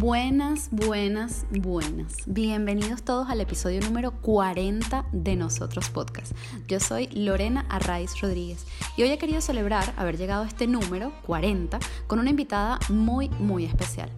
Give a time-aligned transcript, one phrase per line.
[0.00, 2.16] Buenas, buenas, buenas.
[2.24, 6.32] Bienvenidos todos al episodio número 40 de Nosotros Podcast.
[6.66, 8.64] Yo soy Lorena Arraiz Rodríguez
[8.96, 13.28] y hoy he querido celebrar haber llegado a este número 40 con una invitada muy,
[13.28, 14.10] muy especial.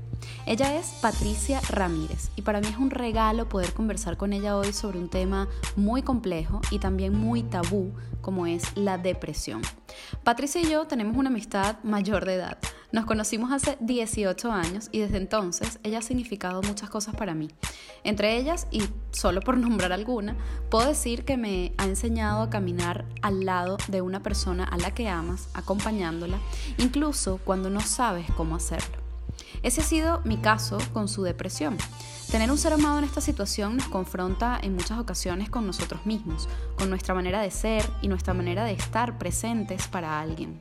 [0.46, 4.72] Ella es Patricia Ramírez y para mí es un regalo poder conversar con ella hoy
[4.72, 9.62] sobre un tema muy complejo y también muy tabú como es la depresión.
[10.24, 12.58] Patricia y yo tenemos una amistad mayor de edad.
[12.92, 17.48] Nos conocimos hace 18 años y desde entonces ella ha significado muchas cosas para mí.
[18.04, 18.82] Entre ellas, y
[19.12, 20.36] solo por nombrar alguna,
[20.70, 24.92] puedo decir que me ha enseñado a caminar al lado de una persona a la
[24.92, 26.38] que amas, acompañándola,
[26.78, 29.01] incluso cuando no sabes cómo hacerlo.
[29.62, 31.76] Ese ha sido mi caso con su depresión.
[32.30, 36.48] Tener un ser amado en esta situación nos confronta en muchas ocasiones con nosotros mismos,
[36.78, 40.60] con nuestra manera de ser y nuestra manera de estar presentes para alguien.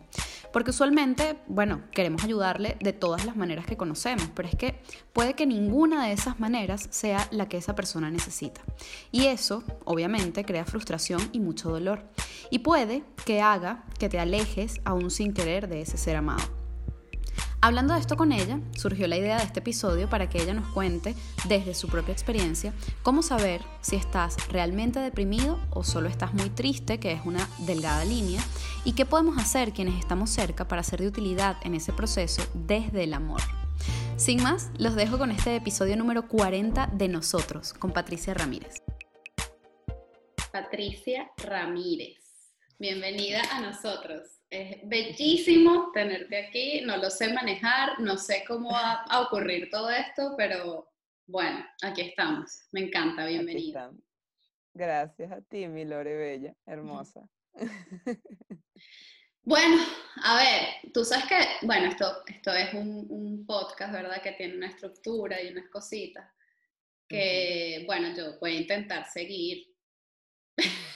[0.51, 4.81] Porque usualmente, bueno, queremos ayudarle de todas las maneras que conocemos, pero es que
[5.13, 8.61] puede que ninguna de esas maneras sea la que esa persona necesita.
[9.11, 12.03] Y eso, obviamente, crea frustración y mucho dolor.
[12.49, 16.60] Y puede que haga que te alejes aún sin querer de ese ser amado.
[17.63, 20.67] Hablando de esto con ella, surgió la idea de este episodio para que ella nos
[20.73, 21.15] cuente,
[21.47, 26.99] desde su propia experiencia, cómo saber si estás realmente deprimido o solo estás muy triste,
[26.99, 28.41] que es una delgada línea,
[28.83, 33.03] y qué podemos hacer quienes estamos cerca para ser de utilidad en ese proceso desde
[33.03, 33.41] el amor.
[34.17, 38.81] Sin más, los dejo con este episodio número 40 de Nosotros, con Patricia Ramírez.
[40.51, 42.17] Patricia Ramírez,
[42.79, 44.40] bienvenida a nosotros.
[44.51, 49.89] Es bellísimo tenerte aquí, no lo sé manejar, no sé cómo va a ocurrir todo
[49.89, 50.91] esto, pero
[51.25, 52.67] bueno, aquí estamos.
[52.73, 53.93] Me encanta, bienvenida.
[54.73, 57.21] Gracias a ti, mi Lore Bella, hermosa.
[59.43, 59.75] Bueno,
[60.23, 64.21] a ver, tú sabes que, bueno, esto, esto es un, un podcast, ¿verdad?
[64.21, 66.31] Que tiene una estructura y unas cositas
[67.07, 69.65] que, bueno, yo voy a intentar seguir.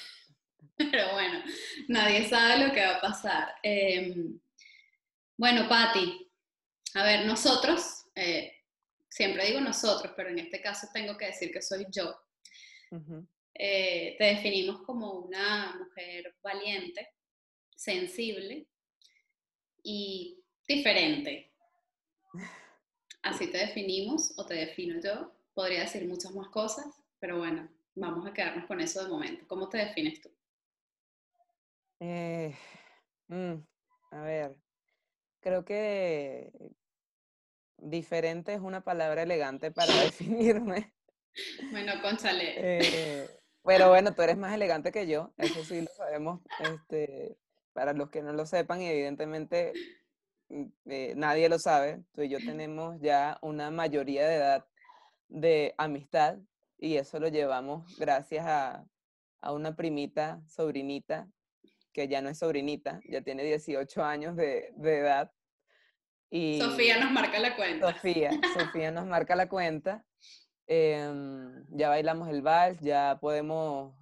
[0.92, 1.42] Pero bueno,
[1.88, 3.56] nadie sabe lo que va a pasar.
[3.64, 4.40] Em,
[5.38, 6.30] bueno, Patti,
[6.96, 8.52] a ver, nosotros, eh,
[9.10, 12.14] siempre digo nosotros, pero en este caso tengo que decir que soy yo.
[13.54, 17.10] Eh, te definimos como una mujer valiente,
[17.76, 18.68] sensible
[19.84, 21.54] y diferente.
[23.22, 25.32] Así te definimos o te defino yo.
[25.54, 26.86] Podría decir muchas más cosas,
[27.20, 29.46] pero bueno, vamos a quedarnos con eso de momento.
[29.48, 30.35] ¿Cómo te defines tú?
[32.00, 32.56] Eh,
[33.28, 33.54] mm,
[34.12, 34.56] a ver,
[35.40, 36.52] creo que
[37.78, 40.94] diferente es una palabra elegante para definirme.
[41.72, 42.54] Bueno, conchale.
[42.58, 43.30] Eh,
[43.64, 46.42] pero bueno, tú eres más elegante que yo, eso sí lo sabemos.
[46.60, 47.38] Este,
[47.74, 49.74] para los que no lo sepan, y evidentemente
[50.50, 54.66] mm, eh, nadie lo sabe, tú y yo tenemos ya una mayoría de edad
[55.28, 56.38] de amistad
[56.78, 58.86] y eso lo llevamos gracias a,
[59.42, 61.28] a una primita, sobrinita
[61.96, 65.32] que ya no es sobrinita, ya tiene 18 años de, edad.
[66.30, 67.94] Y Sofía nos marca la cuenta.
[67.94, 70.04] Sofía, Sofía nos marca la cuenta.
[70.68, 73.96] Em, ya bailamos el vals, ya podemos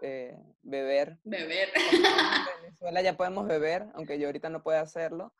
[0.00, 1.18] eh, beber.
[1.24, 1.68] Beber.
[1.92, 5.34] En Venezuela ya podemos beber, aunque yo ahorita no puedo hacerlo.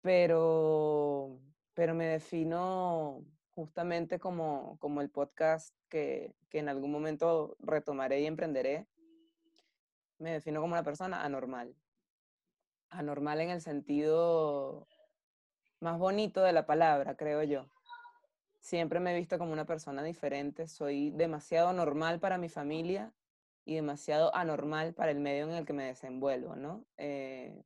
[0.00, 1.38] Pero,
[1.74, 3.24] pero me defino
[3.54, 8.88] justamente como, como el podcast que, que en algún momento retomaré y emprenderé,
[10.22, 11.74] me defino como una persona anormal.
[12.90, 14.86] Anormal en el sentido
[15.80, 17.66] más bonito de la palabra, creo yo.
[18.60, 20.68] Siempre me he visto como una persona diferente.
[20.68, 23.12] Soy demasiado normal para mi familia
[23.64, 26.84] y demasiado anormal para el medio en el que me desenvuelvo, ¿no?
[26.98, 27.64] Eh,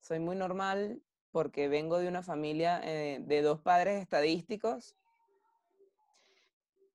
[0.00, 1.02] soy muy normal
[1.32, 4.96] porque vengo de una familia eh, de dos padres estadísticos,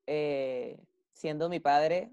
[0.07, 0.79] eh,
[1.11, 2.11] siendo mi padre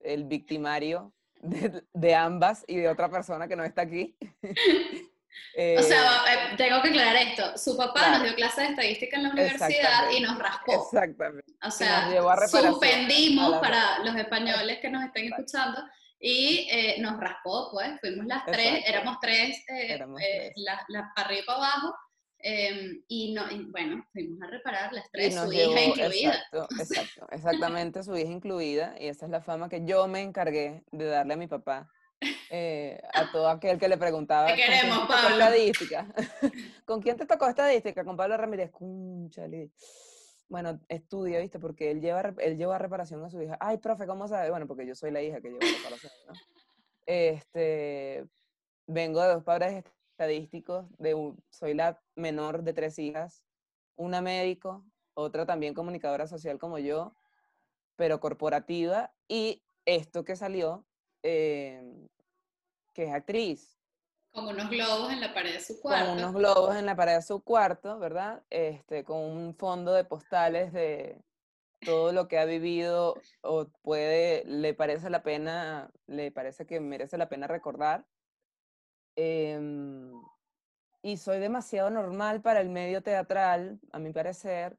[0.00, 4.16] el victimario de, ambas y de otra persona que no está aquí.
[4.42, 7.58] o sea, eh, tengo que aclarar esto.
[7.58, 10.84] Su papá nos dio clases de estadística en la universidad y nos raspó.
[10.84, 11.52] Exactamente.
[11.62, 12.08] O sea,
[12.48, 15.82] suspendimos para los españoles que nos estén escuchando
[16.18, 17.98] y eh, nos raspó, pues.
[18.00, 19.98] Fuimos las tres, éramos tres, eh,
[20.56, 21.94] La, la, para arriba y para abajo
[22.44, 26.34] Em, y, no, bueno, fuimos a reparar las tres, su hija incluida.
[26.34, 28.96] Exacto, exacto, exactamente, su hija incluida.
[28.98, 31.88] Y esa es la fama que yo me encargué de darle a mi papá.
[32.50, 34.48] Eh, a todo aquel que le preguntaba.
[34.48, 35.30] Te queremos, Pablo.
[35.30, 36.06] Estadística?
[36.84, 38.04] ¿Con quién te tocó estadística?
[38.04, 38.70] Con Pablo Ramírez.
[38.70, 39.70] Cúnchale.
[40.48, 41.58] Bueno, estudia, ¿viste?
[41.58, 43.56] Porque él lleva, él lleva reparación a su hija.
[43.60, 44.50] Ay, profe, ¿cómo sabe?
[44.50, 46.32] Bueno, porque yo soy la hija que lleva reparación, ¿no?
[47.06, 48.24] Este,
[48.86, 49.84] vengo de dos padres
[50.22, 53.44] estadísticos, de soy la menor de tres hijas,
[53.96, 54.84] una médico,
[55.14, 57.14] otra también comunicadora social como yo,
[57.96, 60.86] pero corporativa, y esto que salió,
[61.22, 62.08] em,
[62.94, 63.78] que es actriz.
[64.30, 66.06] Con unos globos en la pared de su cuarto.
[66.06, 68.42] Con unos globos en la pared de su cuarto, ¿verdad?
[68.48, 71.20] Este, con un fondo de postales de
[71.84, 77.18] todo lo que ha vivido o puede, le parece la pena, le parece que merece
[77.18, 78.06] la pena recordar.
[79.16, 80.12] Em,
[81.02, 84.78] y soy demasiado normal para el medio teatral, a mi parecer,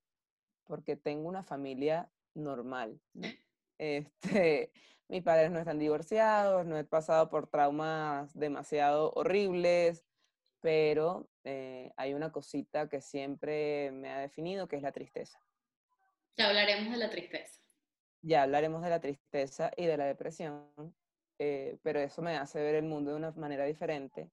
[0.65, 2.99] porque tengo una familia normal.
[3.79, 4.71] Este,
[5.09, 10.05] mis padres no están divorciados, no he pasado por traumas demasiado horribles,
[10.61, 15.43] pero eh, hay una cosita que siempre me ha definido, que es la tristeza.
[16.37, 17.59] Ya hablaremos de la tristeza.
[18.21, 20.95] Ya hablaremos de la tristeza y de la depresión,
[21.39, 24.29] eh, pero eso me hace ver el mundo de una manera diferente.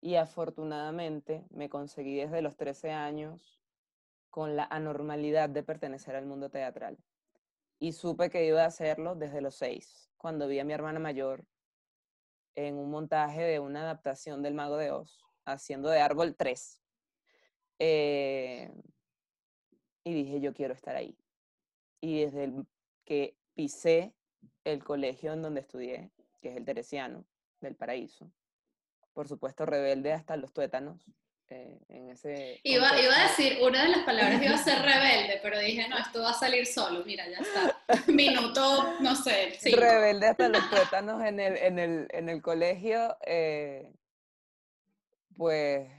[0.00, 3.60] Y afortunadamente me conseguí desde los 13 años
[4.30, 6.98] con la anormalidad de pertenecer al mundo teatral.
[7.78, 11.44] Y supe que iba a hacerlo desde los 6, cuando vi a mi hermana mayor
[12.54, 16.82] en un montaje de una adaptación del Mago de Oz, haciendo de Árbol 3.
[17.78, 18.70] Eh,
[20.04, 21.16] y dije, yo quiero estar ahí.
[22.00, 22.52] Y desde
[23.04, 24.14] que pisé
[24.64, 26.10] el colegio en donde estudié,
[26.42, 27.24] que es el Teresiano
[27.60, 28.30] del Paraíso,
[29.14, 31.06] por supuesto rebelde hasta los tuétanos.
[31.48, 35.38] Eh, en ese iba, iba, a decir, una de las palabras iba a ser rebelde,
[35.42, 37.82] pero dije, no, esto va a salir solo, mira, ya está.
[38.10, 39.58] Minuto, no sé.
[39.76, 43.92] Rebelde hasta los tuétanos en el, en el, en el colegio, eh,
[45.36, 45.90] pues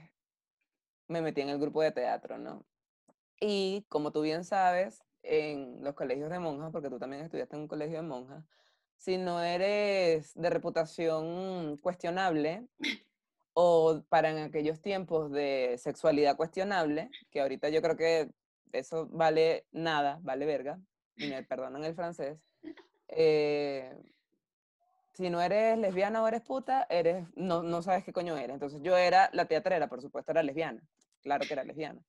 [1.08, 2.66] me metí en el grupo de teatro, ¿no?
[3.40, 7.64] Y como tú bien sabes, en los colegios de monjas, porque tú también estudiaste en
[7.64, 8.44] un colegio de monjas,
[9.04, 12.66] si no eres de reputación cuestionable
[13.54, 18.32] o para en aquellos tiempos de sexualidad cuestionable, que ahorita yo creo que
[18.72, 20.80] eso vale nada, vale verga,
[21.18, 22.40] y me perdonan el francés,
[23.10, 23.94] eh,
[25.12, 28.54] si no eres lesbiana o eres puta, eres, no, no sabes qué coño eres.
[28.54, 30.82] Entonces yo era la teatrera, por supuesto, era lesbiana,
[31.22, 32.02] claro que era lesbiana.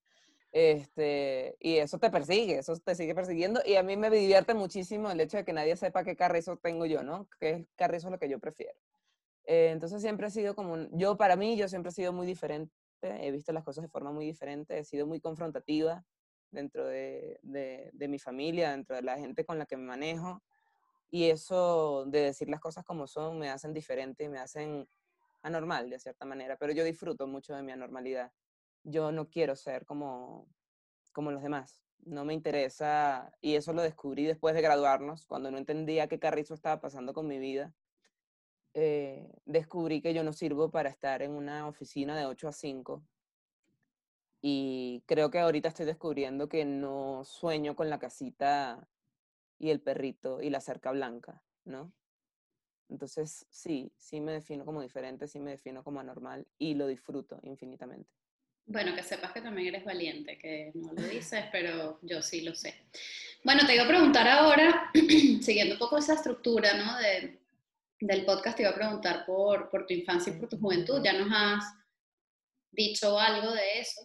[0.54, 3.60] Este, y eso te persigue, eso te sigue persiguiendo.
[3.66, 6.86] Y a mí me divierte muchísimo el hecho de que nadie sepa qué carrizo tengo
[6.86, 7.28] yo, ¿no?
[7.40, 8.78] Qué carrizo es lo que yo prefiero.
[9.46, 12.72] Eh, entonces siempre he sido como, yo para mí, yo siempre he sido muy diferente,
[13.02, 16.04] he visto las cosas de forma muy diferente, he sido muy confrontativa
[16.52, 20.40] dentro de, de, de mi familia, dentro de la gente con la que me manejo.
[21.10, 24.88] Y eso de decir las cosas como son me hacen diferente y me hacen
[25.42, 28.30] anormal de cierta manera, pero yo disfruto mucho de mi anormalidad
[28.84, 30.46] yo no quiero ser como,
[31.12, 31.82] como los demás.
[32.04, 36.54] No me interesa, y eso lo descubrí después de graduarnos, cuando no entendía qué carrizo
[36.54, 37.74] estaba pasando con mi vida.
[38.74, 43.02] Eh, descubrí que yo no sirvo para estar en una oficina de 8 a 5.
[44.42, 48.86] Y creo que ahorita estoy descubriendo que no sueño con la casita
[49.58, 51.92] y el perrito y la cerca blanca, ¿no?
[52.90, 57.40] Entonces, sí, sí me defino como diferente, sí me defino como anormal y lo disfruto
[57.42, 58.10] infinitamente.
[58.66, 62.54] Bueno, que sepas que también eres valiente, que no lo dices, pero yo sí lo
[62.54, 62.74] sé.
[63.42, 64.90] Bueno, te iba a preguntar ahora,
[65.42, 66.98] siguiendo un poco esa estructura ¿no?
[66.98, 67.40] de,
[68.00, 71.02] del podcast, te iba a preguntar por, por tu infancia y por tu juventud.
[71.04, 71.64] Ya nos has
[72.70, 74.00] dicho algo de eso,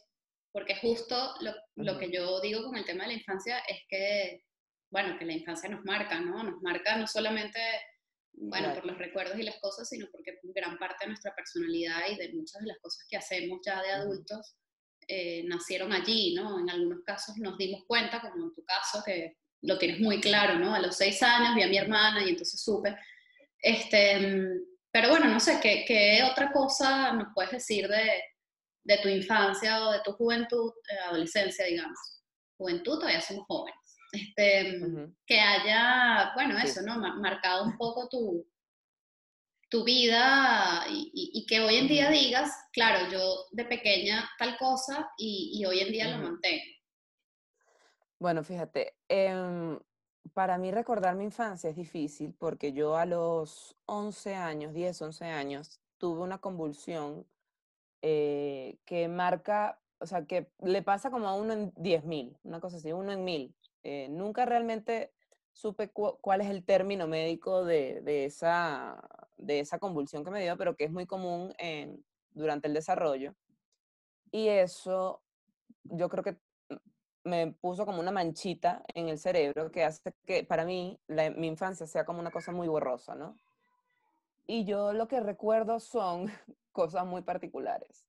[0.52, 4.44] porque justo lo, lo, que yo digo con el tema de la infancia es que,
[4.92, 6.44] bueno, que la infancia nos marca, ¿no?
[6.44, 7.60] Nos marca no solamente
[8.42, 12.16] bueno, por los recuerdos y las cosas, sino porque gran parte de nuestra personalidad y
[12.16, 14.56] de muchas de las cosas que hacemos ya de adultos
[15.08, 16.60] eh, nacieron allí, ¿no?
[16.60, 20.58] En algunos casos nos dimos cuenta, como en tu caso, que lo tienes muy claro,
[20.58, 20.74] ¿no?
[20.74, 22.96] A los seis años vi a mi hermana y entonces supe.
[23.62, 24.48] Este,
[24.90, 28.24] pero bueno, no sé, ¿qué, qué otra cosa nos puedes decir de,
[28.86, 32.00] de tu infancia o de tu juventud, eh, adolescencia, digamos?
[32.58, 33.79] Juventud, todavía somos jóvenes
[34.12, 34.80] este,
[35.26, 36.98] que haya, bueno, eso, ¿no?
[36.98, 38.46] Marcado un poco tu,
[39.70, 45.64] tu vida y, que hoy en día digas, claro, yo de pequeña tal cosa y,
[45.66, 46.64] hoy en día lo mantengo.
[48.18, 49.80] Bueno, fíjate, em,
[50.34, 55.26] para mí recordar mi infancia es difícil porque yo a los 11 años, 10, 11
[55.26, 57.26] años, tuve una convulsión
[58.02, 62.78] eh, que marca, o sea, que le pasa como a uno en 10.000, una cosa
[62.78, 63.56] así, uno en mil.
[63.84, 65.14] Eh, nunca realmente
[65.52, 69.02] supe cuál es el término médico de, de, esa,
[69.38, 71.54] de esa convulsión que me dio, pero que es muy común
[72.32, 73.36] durante el desarrollo.
[74.32, 75.22] Y eso
[75.84, 76.38] yo creo que
[77.24, 81.00] me puso como una manchita en el cerebro que hace que para mí
[81.36, 83.38] mi infancia sea como una cosa muy borrosa, ¿no?
[84.48, 86.26] Y yo lo que recuerdo son
[86.72, 88.09] cosas muy particulares.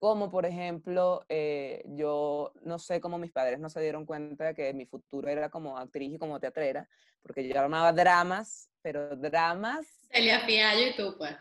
[0.00, 4.54] Como por ejemplo, eh, yo no sé cómo mis padres no se dieron cuenta de
[4.54, 6.88] que mi futuro era como actriz y como teatrera,
[7.22, 9.86] porque yo armaba dramas, pero dramas...
[10.10, 11.36] Celia Fiallo y tú, pues.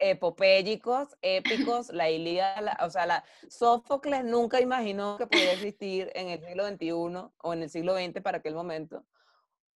[0.00, 6.44] Epopélicos, épicos, la Ilíada, o sea, la Sófocles nunca imaginó que podía existir en el
[6.44, 9.06] siglo XXI o en el siglo XX para aquel momento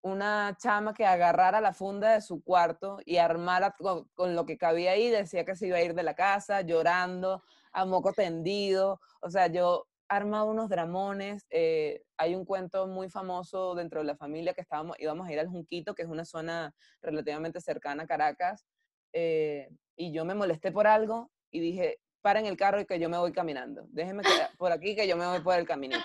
[0.02, 4.93] una chama que agarrara la funda de su cuarto y armara con, lo que cabía
[4.93, 9.00] ahí, decía que se iba a ir de la casa llorando, a moco tendido.
[9.21, 11.47] O sea, yo armaba unos dramones.
[11.50, 15.40] Eh, hay un cuento muy famoso dentro de la familia que estábamos, íbamos a ir
[15.40, 18.64] al Junquito, que es una zona relativamente cercana a Caracas,
[19.12, 23.09] eh, y yo me molesté por algo y dije, paren el carro y que yo
[23.09, 23.87] me voy caminando.
[23.90, 24.23] Déjenme
[24.57, 26.00] por aquí que yo me voy por el caminito,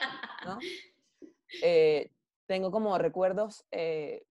[0.46, 0.58] ¿no?
[1.62, 2.10] Eh,
[2.54, 4.28] tengo como recuerdos eh,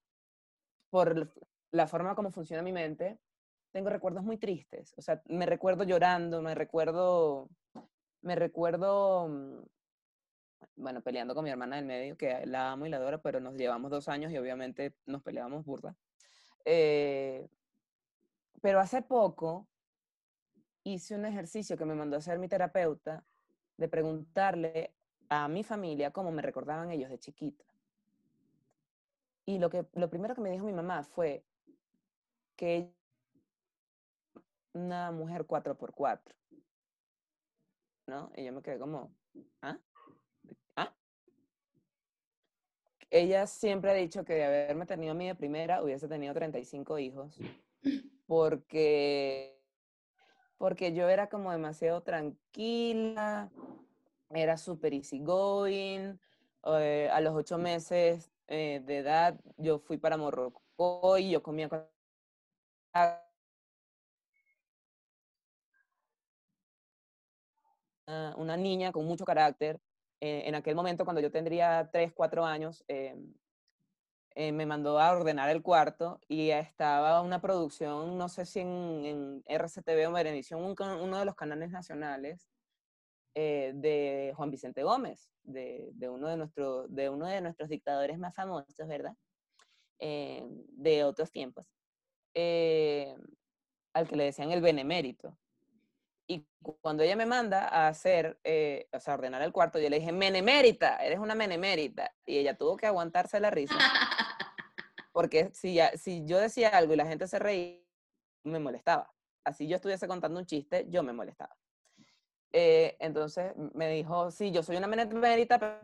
[0.91, 1.35] por
[1.73, 3.19] la forma como funciona mi mente,
[3.73, 4.95] tengo recuerdos muy tristes.
[4.97, 7.51] O sea, me recuerdo llorando, me recuerdo,
[8.21, 9.59] me recuerdo, mm,
[10.77, 13.55] bueno, peleando con mi hermana del medio, que la amo y la adoro, pero nos
[13.55, 15.97] llevamos dos años y obviamente nos peleábamos burda.
[16.65, 17.49] Eh,
[18.61, 19.67] pero hace poco
[20.85, 23.25] hice un ejercicio que me mandó a hacer mi terapeuta
[23.77, 24.95] de preguntarle
[25.29, 27.65] a mi familia cómo me recordaban ellos de chiquita.
[29.45, 31.45] Y lo, que, lo primero que me dijo mi mamá fue
[32.57, 32.93] que
[34.73, 36.21] una mujer 4x4.
[38.07, 38.31] ¿No?
[38.37, 39.15] Y yo me quedé como,
[39.63, 39.79] ¿ah?
[40.77, 40.95] ¿Ah?
[43.11, 46.99] Ella siempre ha dicho que de haberme tenido a mí de primera hubiese tenido 35
[46.99, 47.39] hijos.
[48.27, 49.61] Porque,
[50.57, 53.51] porque yo era como demasiado tranquila,
[54.31, 56.19] era súper easygoing.
[56.65, 61.69] Eh, a los ocho meses eh, de edad, yo fui para Morrocoy, y yo comía
[61.69, 61.87] con
[68.37, 69.81] una niña con mucho carácter.
[70.21, 73.17] Eh, en aquel momento, cuando yo tendría 3, 4 años, eh,
[74.53, 80.09] me mandó a ordenar el cuarto y estaba una producción, no sé si en, RCTV
[80.09, 82.52] o Benevisión, uno de los canales nacionales,
[83.35, 88.87] de Juan Vicente Gómez de, uno de, nuestro, de uno de nuestros dictadores más famosos,
[88.87, 89.15] ¿verdad?
[89.99, 91.67] Eh, de otros tiempos,
[92.35, 93.15] eh,
[93.93, 95.37] al que le decían el benemérito.
[96.27, 96.47] Y
[96.81, 100.13] cuando ella me manda a hacer, eh, o sea, ordenar el cuarto, yo le dije,
[100.13, 102.15] menemérita, eres una menemérita.
[102.25, 103.75] Y ella tuvo que aguantarse la risa.
[105.13, 107.79] Porque si, ya, si yo decía algo y la gente se reía,
[108.45, 109.13] me molestaba.
[109.45, 111.55] Así yo estuviese contando un chiste, yo me molestaba.
[112.53, 115.81] Eh, entonces me dijo, sí, yo soy una menemérita, pero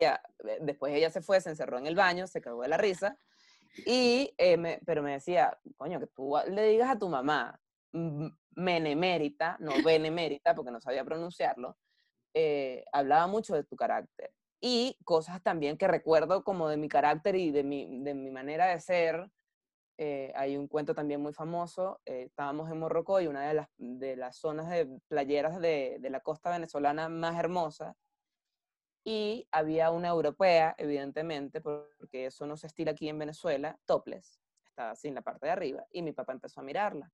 [0.00, 2.78] ya, eh, después ella se fue, se encerró en el baño, se cagó de la
[2.78, 3.18] risa,
[3.84, 7.60] y, eh, me, pero me decía, coño, que tú le digas a tu mamá
[8.54, 11.76] menemérita, no benemérita, porque no sabía pronunciarlo,
[12.92, 14.32] hablaba mucho de tu carácter.
[14.60, 18.66] Y cosas también que recuerdo como de mi carácter y de mi, de mi manera
[18.66, 19.30] de ser,
[19.98, 22.00] eh, hay un cuento también muy famoso.
[22.04, 26.20] Eh, estábamos en Morrocoy, una de las, de las zonas de playeras de, de, la
[26.20, 27.96] costa venezolana más hermosa.
[29.04, 34.90] Y había una europea, evidentemente, porque eso no se estila aquí en Venezuela, topless, estaba
[34.90, 35.86] así en la parte de arriba.
[35.92, 37.10] Y mi papá empezó a mirarla.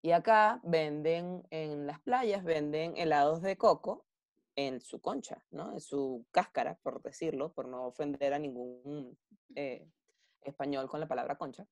[0.00, 4.06] Y acá venden, en las playas, venden helados de coco
[4.54, 5.72] en su concha, ¿no?
[5.72, 9.18] En su cáscara, por decirlo, por no ofender a ningún
[9.56, 9.88] eh,
[10.48, 11.66] español con la palabra concha.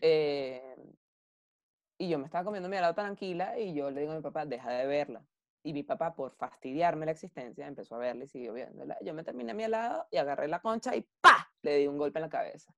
[0.00, 0.76] Eh,
[1.98, 4.44] y yo me estaba comiendo mi helado tranquila y yo le digo a mi papá,
[4.44, 5.24] deja de verla.
[5.64, 8.98] Y mi papá, por fastidiarme la existencia, empezó a verla y siguió viéndola.
[9.02, 11.52] Yo me terminé mi helado y agarré la concha y ¡pa!
[11.62, 12.74] Le di un golpe en la cabeza.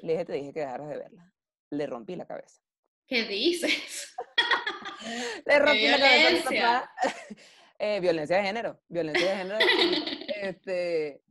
[0.00, 1.32] Le dije, te dije que dejaras de verla.
[1.70, 2.60] Le rompí la cabeza.
[3.06, 4.16] ¿Qué dices?
[5.46, 6.92] Le rompí la cabeza a mi papá.
[7.80, 8.80] Eh, violencia de género.
[8.88, 9.58] Violencia de género.
[10.42, 11.22] este,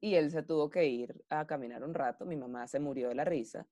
[0.00, 2.24] y él se tuvo que ir a caminar un rato.
[2.26, 3.66] Mi mamá se murió de la risa.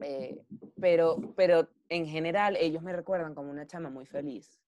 [0.00, 0.42] Eh,
[0.80, 4.60] pero, pero en general ellos me recuerdan como una chama muy feliz.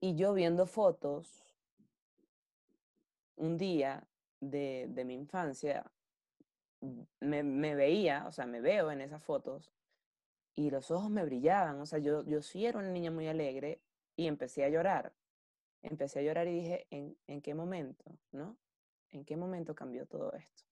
[0.00, 1.44] Y yo viendo fotos
[3.36, 4.06] un día
[4.40, 5.90] de, de mi infancia,
[7.20, 9.72] me, me, veía, o sea, me veo en esas fotos
[10.54, 11.80] y los ojos me brillaban.
[11.80, 13.80] O sea, yo, yo sí era una niña muy alegre
[14.16, 15.12] y empecé a llorar.
[15.82, 18.04] Empecé a llorar y dije, ¿en, en qué momento?
[18.32, 18.56] ¿No?
[19.12, 20.64] ¿En qué momento cambió todo esto?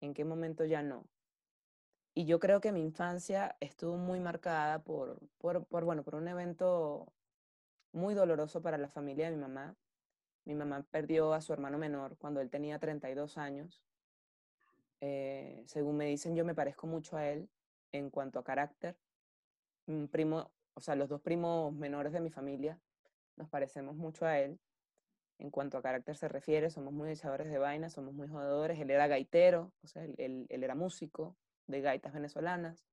[0.00, 1.06] ¿En qué momento ya no?
[2.14, 7.12] Y yo creo que mi infancia estuvo muy marcada por, por, bueno, por un evento
[7.92, 9.76] muy doloroso para la familia de mi mamá.
[10.44, 13.82] Mi mamá perdió a su hermano menor cuando él tenía 32 años.
[15.00, 17.48] Eh, según me dicen, yo me parezco mucho a él
[17.92, 18.96] en cuanto a carácter.
[19.86, 22.78] Un primo o sea, los dos primos menores de mi familia,
[23.36, 24.60] nos parecemos mucho a él.
[25.38, 28.80] En cuanto a carácter se refiere, somos muy echadores de vainas, somos muy jodedores.
[28.80, 32.86] Él era gaitero, o sea, él, era músico de gaitas venezolanas.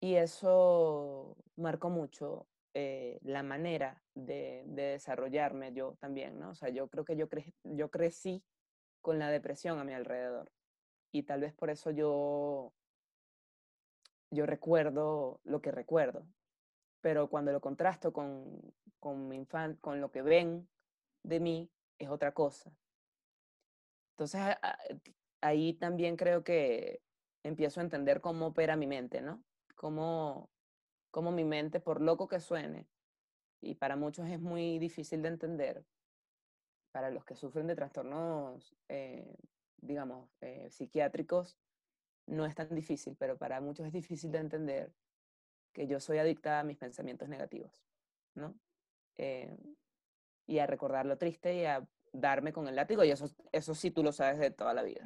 [0.00, 6.50] Y eso marcó mucho eh, la manera de, de, desarrollarme yo también, ¿no?
[6.50, 8.44] O sea, yo creo que yo crecí
[9.00, 10.52] con la depresión a mi alrededor.
[11.10, 12.72] Y tal vez por eso yo,
[14.30, 16.26] yo recuerdo lo que recuerdo.
[17.00, 18.60] Pero cuando lo contrasto con,
[19.00, 20.68] con mi infan con lo que ven
[21.22, 22.72] de mí, es otra cosa.
[24.12, 24.40] Entonces,
[25.40, 27.00] ahí también creo que
[27.42, 29.44] empiezo a entender cómo opera mi mente, ¿no?
[29.74, 30.50] Cómo,
[31.10, 32.88] cómo mi mente, por loco que suene,
[33.60, 35.84] y para muchos es muy difícil de entender,
[36.92, 39.36] para los que sufren de trastornos, eh,
[39.76, 41.58] digamos, eh, psiquiátricos,
[42.26, 44.92] no es tan difícil, pero para muchos es difícil de entender
[45.72, 47.84] que yo soy adicta a mis pensamientos negativos,
[48.34, 48.54] ¿no?
[49.16, 49.56] Eh,
[50.48, 53.92] y a recordar lo triste y a darme con el látigo, y eso, eso sí
[53.92, 55.04] tú lo sabes de toda la vida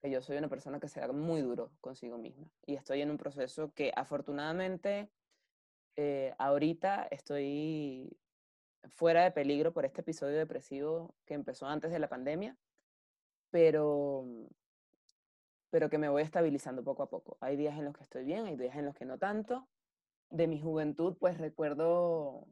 [0.00, 2.48] que yo soy una persona que se da muy duro consigo misma.
[2.64, 5.10] Y estoy en un proceso que afortunadamente
[5.96, 8.16] eh, ahorita estoy
[8.88, 12.56] fuera de peligro por este episodio depresivo que empezó antes de la pandemia,
[13.50, 14.24] pero,
[15.70, 17.38] pero que me voy estabilizando poco a poco.
[17.40, 19.66] Hay días en los que estoy bien, hay días en los que no tanto.
[20.28, 22.46] De mi juventud, pues recuerdo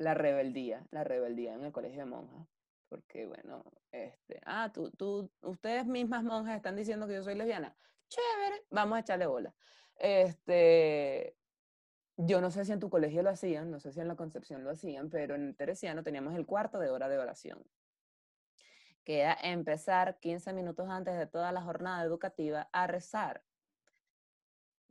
[0.00, 2.48] la rebeldía, la rebeldía en el colegio de monjas
[2.90, 7.74] porque bueno, este, ah, tú, tú, ustedes mismas monjas están diciendo que yo soy lesbiana.
[8.08, 9.54] Chévere, vamos a echarle bola.
[9.96, 11.36] Este,
[12.16, 14.64] yo no sé si en tu colegio lo hacían, no sé si en la Concepción
[14.64, 17.64] lo hacían, pero en Teresiano teníamos el cuarto de hora de oración,
[19.04, 23.44] que era empezar 15 minutos antes de toda la jornada educativa a rezar.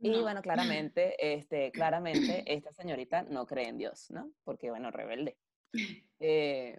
[0.00, 4.32] Y bueno, claramente, este, claramente, esta señorita no cree en Dios, ¿no?
[4.44, 5.36] Porque, bueno, rebelde.
[6.22, 6.78] Eh,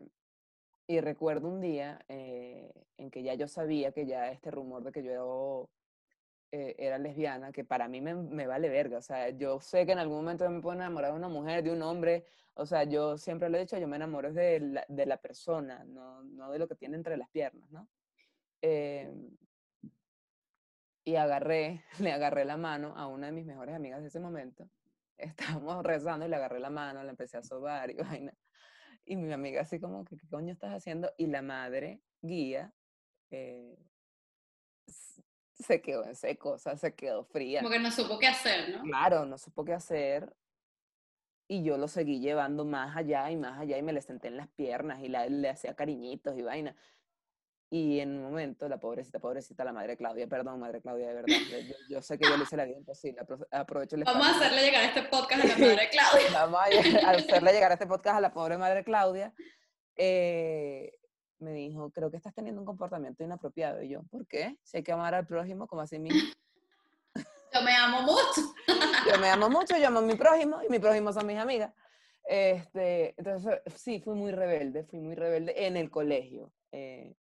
[0.86, 4.92] y recuerdo un día eh, en que ya yo sabía que ya este rumor de
[4.92, 5.72] que yo
[6.52, 9.00] eh, era lesbiana, que para mí me, me, vale verga.
[9.00, 11.72] O sea, yo sé que en algún momento me puedo enamorar de una mujer, de
[11.72, 12.26] un hombre.
[12.54, 15.84] O sea, yo siempre lo he dicho, yo me enamoro de la, de la persona,
[15.86, 17.88] no, no, de lo que tiene entre las piernas, ¿no?
[18.62, 19.10] Eh,
[21.04, 24.70] y agarré, le agarré la mano a una de mis mejores amigas de ese momento.
[25.18, 28.34] Estábamos rezando y le agarré la mano, la empecé a sobar y vaina.
[29.06, 31.12] Y mi amiga así como, ¿qué, coño estás haciendo?
[31.18, 32.74] Y la madre, guía,
[33.32, 33.78] eh,
[35.54, 37.62] se quedó en seco, o sea, se quedó fría.
[37.62, 38.84] Como que no supo qué hacer, ¿no?
[38.84, 40.34] Claro, no supo qué hacer.
[41.48, 44.38] Y yo lo seguí llevando más allá y más allá y me le senté en
[44.38, 46.76] las piernas y la, le hacía cariñitos y vaina.
[47.74, 51.34] Y en un momento, la pobrecita, pobrecita, la madre Claudia, perdón, madre Claudia, de verdad,
[51.50, 54.62] yo, yo sé que yo le hice la vida imposible, aprovecho el Vamos a hacerle
[54.62, 56.28] llegar este podcast a la madre Claudia.
[56.34, 59.34] Vamos a hacerle llegar este podcast a la pobre madre Claudia.
[59.96, 60.92] Eh,
[61.40, 63.82] me dijo, creo que estás teniendo un comportamiento inapropiado.
[63.82, 64.58] Y yo, ¿por qué?
[64.64, 66.30] Si hay que amar al prójimo como así mismo.
[67.54, 68.54] Yo me amo mucho.
[69.10, 71.74] yo me amo mucho, yo amo a mi prójimo y mi prójimo son mis amigas.
[72.26, 76.52] Este, entonces, sí, fui muy rebelde, fui muy rebelde en el colegio.
[76.74, 77.16] Eh,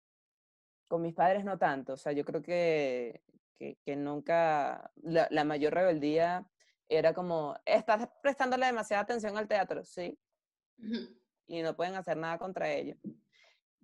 [0.90, 3.22] con mis padres no tanto, o sea, yo creo que,
[3.58, 6.50] que, nunca, la, mayor rebeldía
[6.90, 10.20] era como, estás prestándole demasiada atención al teatro, sí,
[11.48, 12.96] y no pueden hacer nada contra ello.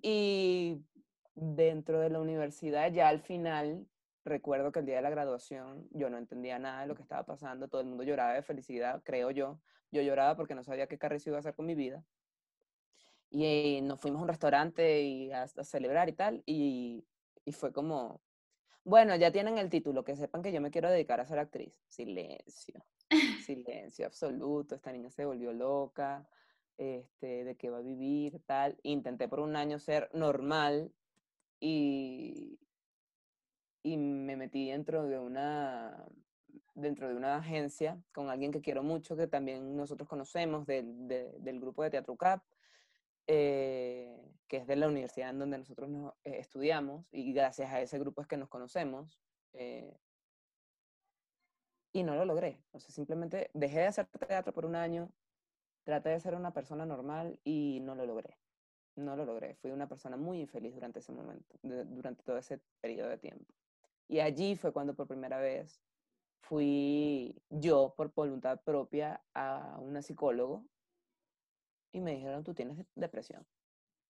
[0.01, 0.83] Y
[1.35, 3.87] dentro de la universidad, ya al final,
[4.23, 7.23] recuerdo que el día de la graduación yo no entendía nada de lo que estaba
[7.23, 10.97] pasando, todo el mundo lloraba de felicidad, creo yo, yo lloraba porque no sabía qué
[10.97, 12.03] carrizo iba a hacer con mi vida
[13.43, 17.05] y nos fuimos a un restaurante y a, celebrar y tal, y,
[17.43, 18.21] y, fue como,
[18.83, 21.73] bueno, ya tienen el título, que sepan que yo me quiero dedicar a ser actriz.
[21.87, 22.85] Silencio,
[23.45, 26.27] silencio absoluto, esta niña se volvió loca,
[26.77, 28.77] este, de qué va a vivir, tal.
[28.83, 30.93] Intenté por un año ser normal
[31.59, 32.59] y,
[33.83, 36.05] y me metí dentro de una
[36.73, 41.59] dentro de una agencia con alguien que quiero mucho, que también nosotros conocemos del, del
[41.59, 42.43] grupo de Teatro CAP,
[43.27, 47.81] eh, que es de la universidad en donde nosotros nos, eh, estudiamos, y gracias a
[47.81, 49.19] ese grupo es que nos conocemos.
[49.53, 49.97] Eh,
[51.93, 52.61] y no lo logré.
[52.71, 55.13] O sea, simplemente dejé de hacer teatro por un año,
[55.85, 58.37] traté de ser una persona normal y no lo logré.
[58.95, 59.55] No lo logré.
[59.55, 63.53] Fui una persona muy infeliz durante ese momento, durante todo ese periodo de tiempo.
[64.09, 65.81] Y allí fue cuando por primera vez
[66.41, 70.65] fui yo, por voluntad propia, a una psicólogo
[71.95, 73.45] y me dijeron, tú tienes depresión.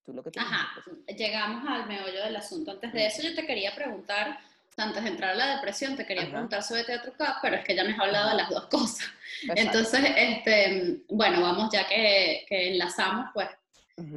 [0.04, 0.84] Tú lo que tienes Ajá,
[1.16, 2.72] llegamos al meollo del asunto.
[2.72, 4.40] Antes de eso yo te quería preguntar,
[4.78, 7.76] antes de entrar a la depresión, te quería preguntar sobre Teatro Cup, pero es que
[7.76, 9.08] ya me has hablado de las dos cosas.
[9.56, 13.50] Entonces, este, bueno, vamos, ya que, que enlazamos, pues.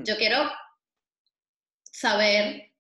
[0.04, 0.50] Yo quiero
[1.92, 2.72] saber,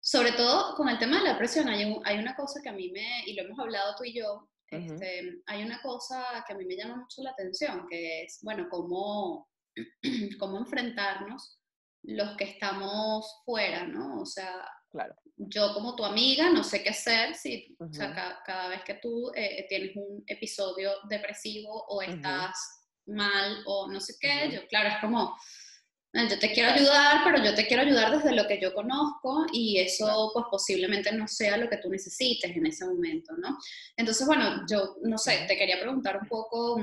[0.00, 2.72] sobre todo con el tema de la depresión, hay, un- hay una cosa que a
[2.72, 4.48] mí me, y lo hemos hablado tú y yo,
[4.94, 8.66] este, hay una cosa que a mí me llama mucho la atención, que es, bueno,
[8.70, 9.48] cómo,
[10.38, 11.58] cómo enfrentarnos
[12.02, 14.20] los que estamos fuera, ¿no?
[14.20, 15.14] O sea, Claro.
[15.36, 18.94] yo como tu amiga no sé qué hacer si o sea, ca- cada, vez que
[18.94, 22.56] tú eh, tienes un episodio depresivo o estás
[23.06, 24.54] mal o no sé qué, Ujú.
[24.56, 25.36] yo claro, es como,
[26.12, 29.46] "Eh, yo te quiero ayudar, pero yo te quiero ayudar desde lo que yo conozco
[29.52, 33.58] y eso pues posiblemente no sea lo que tú necesites en ese momento, ¿no?
[33.96, 36.78] Entonces, bueno, yo no sé, te quería preguntar un poco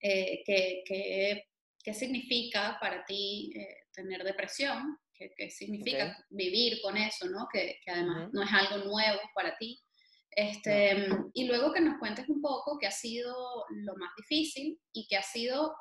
[0.00, 1.44] eh, qué,
[1.86, 6.26] qué- significa para ti eh, tener depresión, qué, qué significa Ok.
[6.30, 7.46] vivir con eso, ¿no?
[7.52, 8.30] Que, que además Ujú.
[8.36, 9.80] no es algo nuevo para ti.
[10.30, 13.34] Este, Y luego que nos cuentes un poco qué ha sido
[13.70, 15.74] lo más difícil y qué ha sido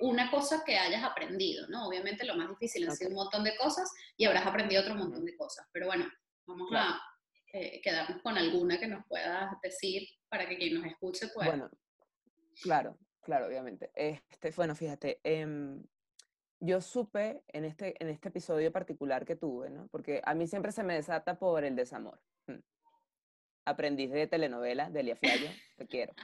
[0.00, 1.86] una cosa que hayas aprendido, ¿no?
[1.86, 5.24] Obviamente lo más difícil han sido un montón de cosas y habrás aprendido otro montón
[5.24, 5.66] de cosas.
[5.72, 6.06] Pero bueno,
[6.46, 6.94] vamos Claro.
[6.94, 7.02] a
[7.52, 11.50] eh, quedarnos con alguna que nos puedas decir para que quien nos escuche pueda.
[11.50, 11.70] Bueno,
[12.62, 13.90] claro, claro, obviamente.
[13.94, 15.82] Este, bueno, fíjate, em,
[16.60, 19.88] yo supe en este, en este episodio particular que tuve, ¿no?
[19.88, 22.20] Porque a mí siempre se me desata por el desamor.
[22.46, 22.60] Mm.
[23.64, 26.14] Aprendiz de telenovela de Elia Fiallo, te quiero.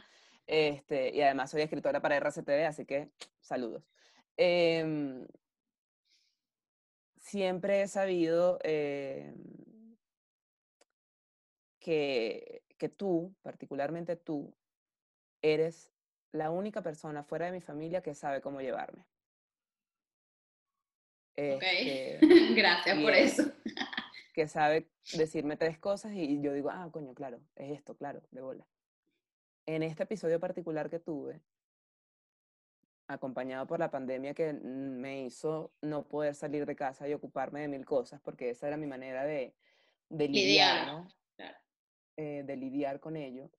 [0.46, 3.10] Este, y además soy escritora para RCTV, así que
[3.40, 3.84] saludos.
[4.36, 5.26] Em,
[7.18, 9.34] siempre he sabido em,
[11.78, 14.54] que, que tú, particularmente tú,
[15.42, 15.92] eres
[16.32, 19.04] la única persona fuera de mi familia que sabe cómo llevarme.
[21.36, 22.18] Ok, Este,
[22.54, 23.24] gracias por bien.
[23.24, 23.44] eso.
[24.32, 28.40] que sabe decirme tres cosas y yo digo, ah, coño, claro, es esto, claro, de
[28.40, 28.66] bola.
[29.66, 31.42] En este episodio particular que tuve,
[33.08, 37.68] acompañado por la pandemia que me hizo no poder salir de casa y ocuparme de
[37.68, 39.54] mil cosas, porque esa era mi manera de,
[40.08, 41.08] de lidiar, Lidiar, ¿no?
[41.36, 41.58] claro.
[42.16, 43.50] Eh, de lidiar con ello,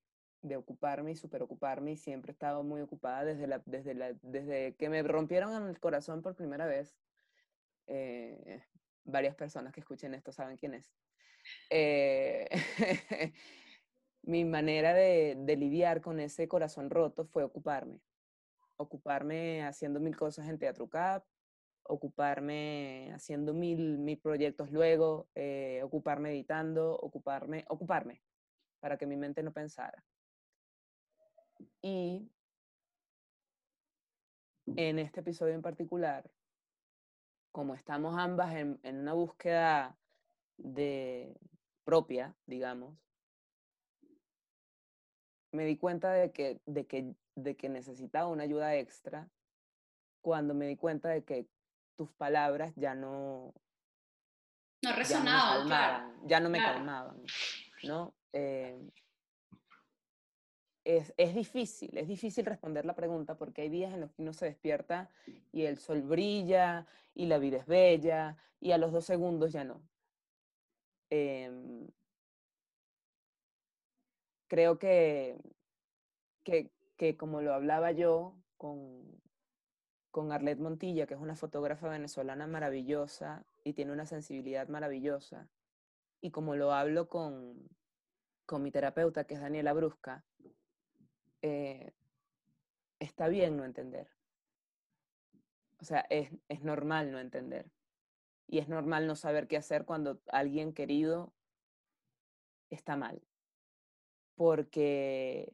[0.41, 4.75] de ocuparme y superocuparme, y siempre he estado muy ocupada desde, la, desde, la, desde
[4.75, 6.97] que me rompieron el corazón por primera vez.
[7.87, 8.63] eh,
[9.03, 10.93] varias personas que escuchen esto saben quién es.
[11.69, 12.47] Eh,
[14.23, 18.01] mi manera de, de lidiar con ese corazón roto fue ocuparme.
[18.77, 21.25] Ocuparme haciendo mil cosas en Teatro Cap,
[21.83, 28.21] ocuparme haciendo mil, mil proyectos luego, eh, ocuparme editando, ocuparme, ocuparme,
[28.79, 30.03] para que mi mente no pensara.
[31.81, 32.29] Y
[34.75, 36.29] en este episodio en particular,
[37.51, 39.97] como estamos ambas en, en una búsqueda
[40.57, 41.35] de
[41.83, 42.95] propia, digamos,
[45.51, 49.29] me di cuenta de que, de que, de que necesitaba una ayuda extra
[50.21, 51.47] cuando me di cuenta de que
[51.97, 53.53] tus palabras ya no,
[54.83, 56.13] No ya no me resonaban, claro.
[56.25, 56.73] ya no me claro.
[56.75, 57.23] calmaban,
[57.83, 58.13] ¿no?
[58.33, 58.79] Eh,
[60.83, 64.33] es, es difícil, es difícil responder la pregunta porque hay días en los que uno
[64.33, 65.09] se despierta
[65.51, 69.63] y el sol brilla y la vida es bella y a los dos segundos ya
[69.63, 69.81] no.
[71.09, 71.87] Em,
[74.47, 75.37] creo que,
[76.43, 79.21] que, que como lo hablaba yo con,
[80.09, 85.49] con Arlette Montilla, que es una fotógrafa venezolana maravillosa y tiene una sensibilidad maravillosa,
[86.21, 87.69] y como lo hablo con,
[88.45, 90.23] con mi terapeuta, que es Daniela Brusca,
[91.41, 91.93] eh,
[92.99, 94.07] está bien no entender.
[95.81, 97.71] O sea, es, es normal no entender.
[98.47, 101.33] Y es normal no saber qué hacer cuando alguien querido
[102.69, 103.21] está mal.
[104.35, 105.53] Porque,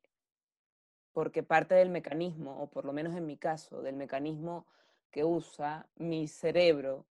[1.14, 4.66] porque parte del mecanismo, o por lo menos en mi caso, del mecanismo
[5.12, 7.06] que usa mi cerebro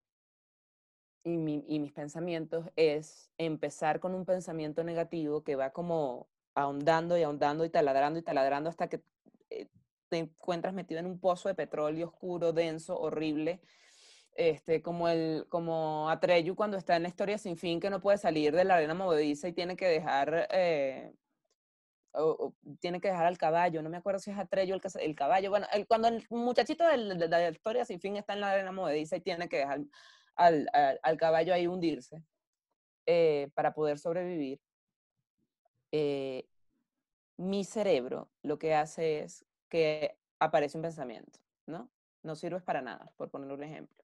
[1.24, 7.18] y, mi- y mis pensamientos es empezar con un pensamiento negativo que va como ahondando
[7.18, 9.04] y ahondando y taladrando y taladrando hasta que
[9.50, 9.68] eh,
[10.10, 13.62] te encuentras metido en un pozo de petróleo oscuro, denso, horrible,
[14.36, 18.18] este, como, el, como Atreyu cuando está en la historia sin fin que no puede
[18.18, 20.48] salir de la arena movediza y tiene que dejar...
[20.52, 21.14] eh,
[22.80, 25.68] tiene que dejar al caballo, no me acuerdo si es Atreyu el, el caballo, bueno,
[25.74, 29.22] el- cuando el muchachito de la historia sin fin está en la arena movediza y
[29.22, 29.82] tiene que dejar
[30.36, 32.24] al, al- al caballo ahí hundirse
[33.06, 34.62] eh, para poder sobrevivir,
[35.92, 36.48] eh,
[37.38, 41.90] mi cerebro lo que hace es que aparece un pensamiento, ¿no?
[42.24, 44.04] No sirves para nada, por poner un ejemplo.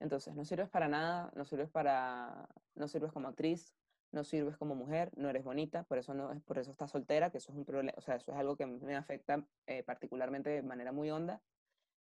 [0.00, 3.76] Entonces, no sirves para nada, no sirves para, no sirves como actriz,
[4.10, 7.38] no sirves como mujer, no eres bonita, por eso, no, por eso estás soltera, que
[7.38, 10.62] eso es un problema, o sea, eso es algo que me afecta eh, particularmente de
[10.62, 11.40] manera muy honda.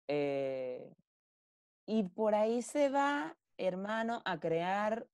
[0.09, 0.93] Eh,
[1.87, 5.07] y por ahí se va, hermano, a crear,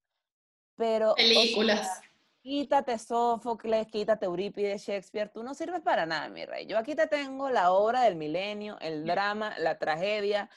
[0.77, 1.15] pero...
[1.15, 2.01] Películas.
[2.51, 6.67] Quítate Sófocles, quítate Eurípides, Shakespeare, tú no sirves para nada, mi rey.
[6.67, 10.51] Yo aquí te tengo la obra del milenio, el drama, la tragedia,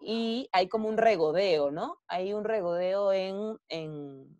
[0.00, 2.00] y hay como un regodeo, ¿no?
[2.06, 4.38] Hay un regodeo en, en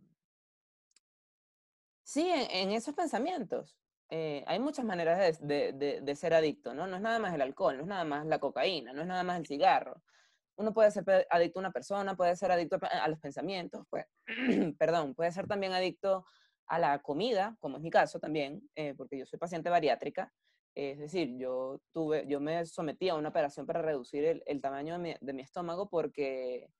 [2.04, 3.76] sí, en, esos pensamientos.
[4.08, 6.86] Eh, hay muchas maneras de, de, de, ser adicto, ¿no?
[6.86, 9.24] No es nada más el alcohol, no es nada más la cocaína, no es nada
[9.24, 10.00] más el cigarro.
[10.54, 14.06] Uno puede ser adicto a una persona, puede ser adicto a los pensamientos, pues,
[14.78, 16.24] perdón, puede ser también adicto
[16.66, 20.32] a la comida, como es mi caso también, eh, porque yo soy paciente bariátrica,
[20.74, 25.32] es decir, yo, tuve, yo me sometí a una operación para reducir el, tamaño de
[25.32, 26.70] mi, estómago porque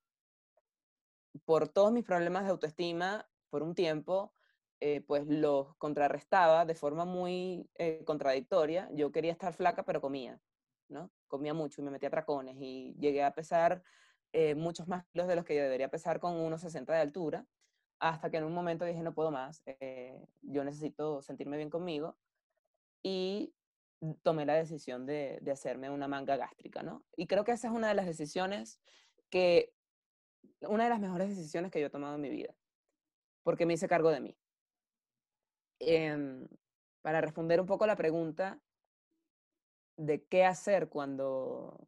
[1.45, 4.33] por todos mis problemas de autoestima, por un tiempo,
[4.81, 8.89] eh, pues los contrarrestaba de forma muy eh, contradictoria.
[8.95, 10.41] Yo quería estar flaca, pero comía,
[10.89, 11.11] ¿no?
[11.29, 13.83] Comía mucho y me metía tracones y llegué a pesar
[14.57, 17.47] muchos más kilos de los que yo debería pesar con unos 60 de altura,
[18.03, 19.63] hasta que en un momento dije, no puedo más,
[20.43, 22.17] yo necesito sentirme bien conmigo.
[23.01, 23.55] Y
[24.23, 27.05] tomé la decisión de, de, hacerme una manga gástrica, ¿no?
[27.17, 28.81] Y creo que esa es una de las decisiones
[29.31, 29.73] que,
[30.63, 32.53] una de las mejores decisiones que yo he tomado en mi vida,
[33.45, 34.37] porque me hice cargo de mí.
[35.79, 36.49] Eh,
[37.03, 38.61] para responder un poco la pregunta
[39.97, 41.87] de qué hacer cuando,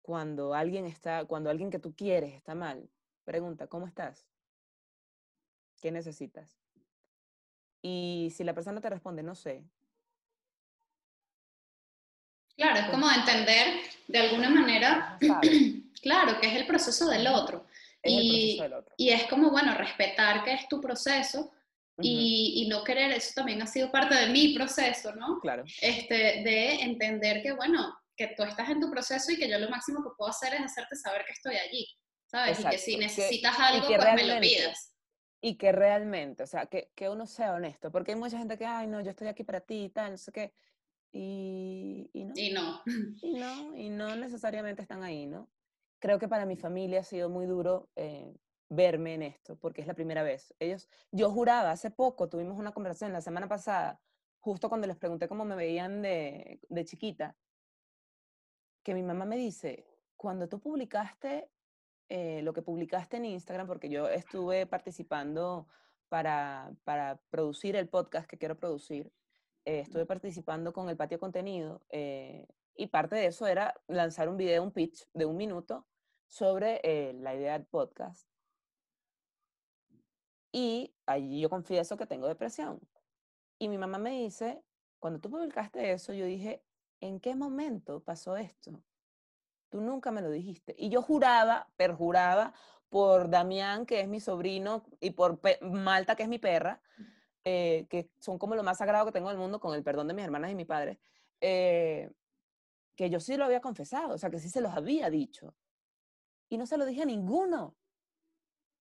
[0.00, 2.88] cuando alguien está, cuando alguien que tú quieres está mal,
[3.24, 4.31] pregunta, ¿cómo estás?
[5.82, 6.56] ¿Qué necesitas?
[7.82, 9.64] Y si la persona te responde, no sé,
[12.54, 15.18] Claro, es como entender de alguna manera,
[16.02, 17.66] claro, que es el proceso del otro.
[18.04, 18.60] y,
[18.98, 21.50] y es como, bueno, respetar que es tu proceso
[21.98, 25.40] y, y, no querer, eso también ha sido parte de mi proceso, ¿no?
[25.40, 25.64] Claro.
[25.80, 29.70] Este, de entender que, bueno, que tú estás en tu proceso y que yo lo
[29.70, 31.88] máximo que puedo hacer es hacerte saber que estoy allí,
[32.26, 32.60] ¿sabes?
[32.60, 34.91] Y que si necesitas algo, pues me lo pidas.
[35.42, 38.64] Y que realmente, o sea, que, que uno sea honesto, porque hay mucha gente que,
[38.64, 40.54] ay, no, yo estoy aquí para ti y tal, no sé qué
[41.12, 42.32] y, y, no.
[42.34, 42.82] Y no.
[43.22, 45.48] Y no, y no necesariamente están ahí, ¿no?
[45.98, 48.34] Creo que para mi familia ha sido muy duro eh,
[48.68, 50.54] verme en esto, porque es la primera vez.
[50.58, 54.00] Ellos, yo juraba, hace poco tuvimos una conversación la semana pasada,
[54.40, 57.36] justo cuando les pregunté cómo me veían de, de chiquita,
[58.82, 61.48] que mi mamá me dice, cuando tú publicaste
[62.12, 65.66] eh, lo que publicaste en Instagram, porque yo estuve participando
[66.10, 69.10] para, para producir el podcast que quiero producir,
[69.64, 72.46] eh, estuve participando con el patio contenido eh,
[72.76, 75.86] y parte de eso era lanzar un video, un pitch de un minuto
[76.26, 78.28] sobre eh, la idea del podcast.
[80.52, 82.78] Y allí yo confieso que tengo depresión.
[83.58, 84.62] Y mi mamá me dice,
[84.98, 86.62] cuando tú publicaste eso, yo dije,
[87.00, 88.82] ¿en qué momento pasó esto?
[89.72, 90.74] Tú nunca me lo dijiste.
[90.76, 92.52] Y yo juraba, perjuraba
[92.90, 96.82] por Damián, que es mi sobrino, y por Malta, que es mi perra,
[97.42, 100.08] eh, que son como lo más sagrado que tengo en el mundo, con el perdón
[100.08, 101.00] de mis hermanas y mi padre,
[101.40, 102.12] eh,
[102.94, 105.54] que yo sí lo había confesado, o sea, que sí se los había dicho.
[106.50, 107.74] Y no se lo dije a ninguno,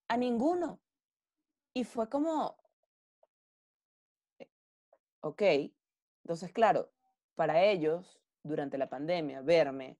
[0.09, 0.81] a ninguno.
[1.73, 2.57] Y fue como,
[4.39, 4.49] eh,
[5.21, 5.41] ok,
[6.23, 6.91] entonces claro,
[7.35, 9.97] para ellos, durante la pandemia, verme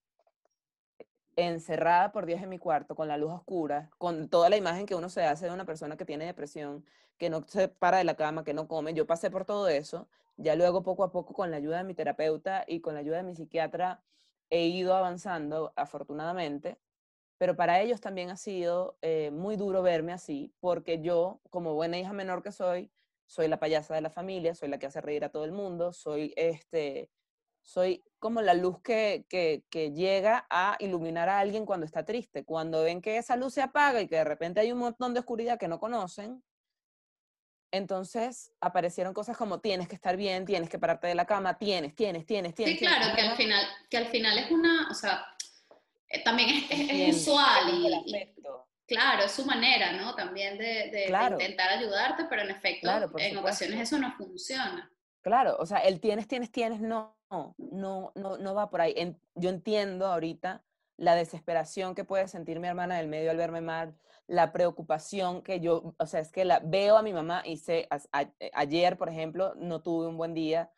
[1.35, 4.95] encerrada por días en mi cuarto, con la luz oscura, con toda la imagen que
[4.95, 6.85] uno se hace de una persona que tiene depresión,
[7.17, 8.93] que no se para de la cama, que no come.
[8.93, 10.07] Yo pasé por todo eso.
[10.37, 13.17] Ya luego, poco a poco, con la ayuda de mi terapeuta y con la ayuda
[13.17, 14.03] de mi psiquiatra,
[14.49, 16.79] he ido avanzando, afortunadamente.
[17.37, 21.97] Pero para ellos también ha sido eh, muy duro verme así, porque yo, como buena
[21.97, 22.91] hija menor que soy,
[23.25, 25.93] soy la payasa de la familia, soy la que hace reír a todo el mundo,
[25.93, 27.09] soy este,
[27.61, 32.43] soy como la luz que, que, que, llega a iluminar a alguien cuando está triste.
[32.43, 35.21] Cuando ven que esa luz se apaga y que de repente hay un montón de
[35.21, 36.43] oscuridad que no conocen,
[37.71, 41.95] entonces aparecieron cosas como tienes que estar bien, tienes que pararte de la cama, tienes,
[41.95, 42.77] tienes, tienes, tienes.
[42.77, 45.25] Sí, claro, que al final, que al final es una, o sea,
[46.07, 48.33] eh, también es, es, usual y,
[48.85, 50.13] claro, es su manera, ¿no?
[50.15, 54.91] También de, de, intentar ayudarte, pero en efecto, en ocasiones eso no funciona.
[55.21, 57.20] Claro, o sea, el tienes, tienes, tienes, no,
[57.57, 59.17] no, no, no va por ahí.
[59.35, 60.63] yo entiendo ahorita
[60.97, 63.95] la desesperación que puede sentir mi hermana del medio al verme mal,
[64.27, 67.87] la preocupación que yo, o sea, es que la veo a mi mamá y sé,
[68.39, 70.71] eh, ayer, por ejemplo, no tuve un buen día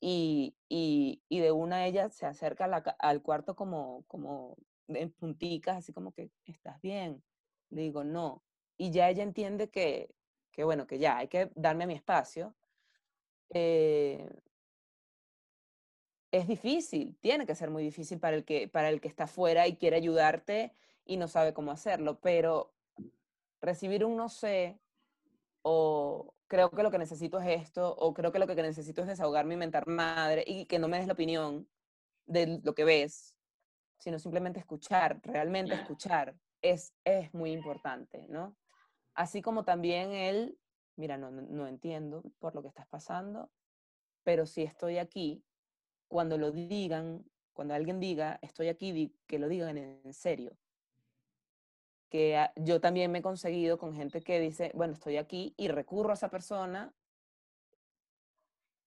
[0.00, 2.66] y, y, y de una de ellas se acerca
[2.98, 4.56] al cuarto como, como
[4.88, 7.22] en punticas, así como que, ¿estás bien?
[7.70, 8.44] Le digo, no.
[8.76, 10.14] Y ya ella entiende que,
[10.52, 12.54] que bueno, que ya hay que darme mi espacio,
[13.50, 14.28] eh,
[16.30, 19.66] es difícil, tiene que ser muy difícil para el, que, para el que está afuera
[19.66, 20.72] y quiere ayudarte
[21.04, 22.72] y no sabe cómo hacerlo, pero
[23.60, 24.80] recibir un no sé
[25.62, 29.08] o creo que lo que necesito es esto, o creo que lo que necesito es
[29.08, 31.68] desahogarme y mentar madre y que no me des la opinión
[32.26, 33.36] de lo que ves,
[33.98, 38.56] sino simplemente escuchar, realmente escuchar, es, es muy importante, ¿no?
[39.14, 40.58] Así como también él,
[40.96, 43.50] mira, no, no entiendo por lo que estás pasando,
[44.22, 45.44] pero si estoy aquí,
[46.10, 50.58] cuando lo digan, cuando alguien diga, estoy aquí, que lo digan en serio,
[52.10, 56.10] que yo también me he conseguido con gente que dice, bueno, estoy aquí y recurro
[56.10, 56.92] a esa persona.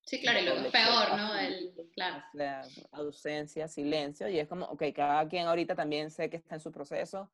[0.05, 1.33] Sí, claro, y lo peor, ¿no?
[1.39, 2.21] El, claro.
[2.33, 6.61] La ausencia, silencio, y es como, ok, cada quien ahorita también sé que está en
[6.61, 7.31] su proceso,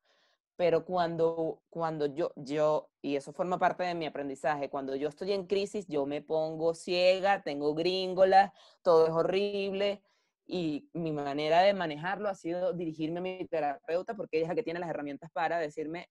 [0.59, 5.31] pero cuando, cuando yo, yo, y eso forma parte de mi aprendizaje, cuando yo estoy
[5.31, 10.03] en crisis, yo me pongo ciega, tengo gringolas, todo es horrible,
[10.45, 14.55] y mi manera de manejarlo ha sido dirigirme a mi terapeuta porque ella es la
[14.55, 16.09] que tiene las herramientas para decirme,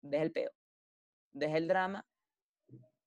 [0.00, 0.50] deja el peo,
[1.32, 2.06] deja el drama,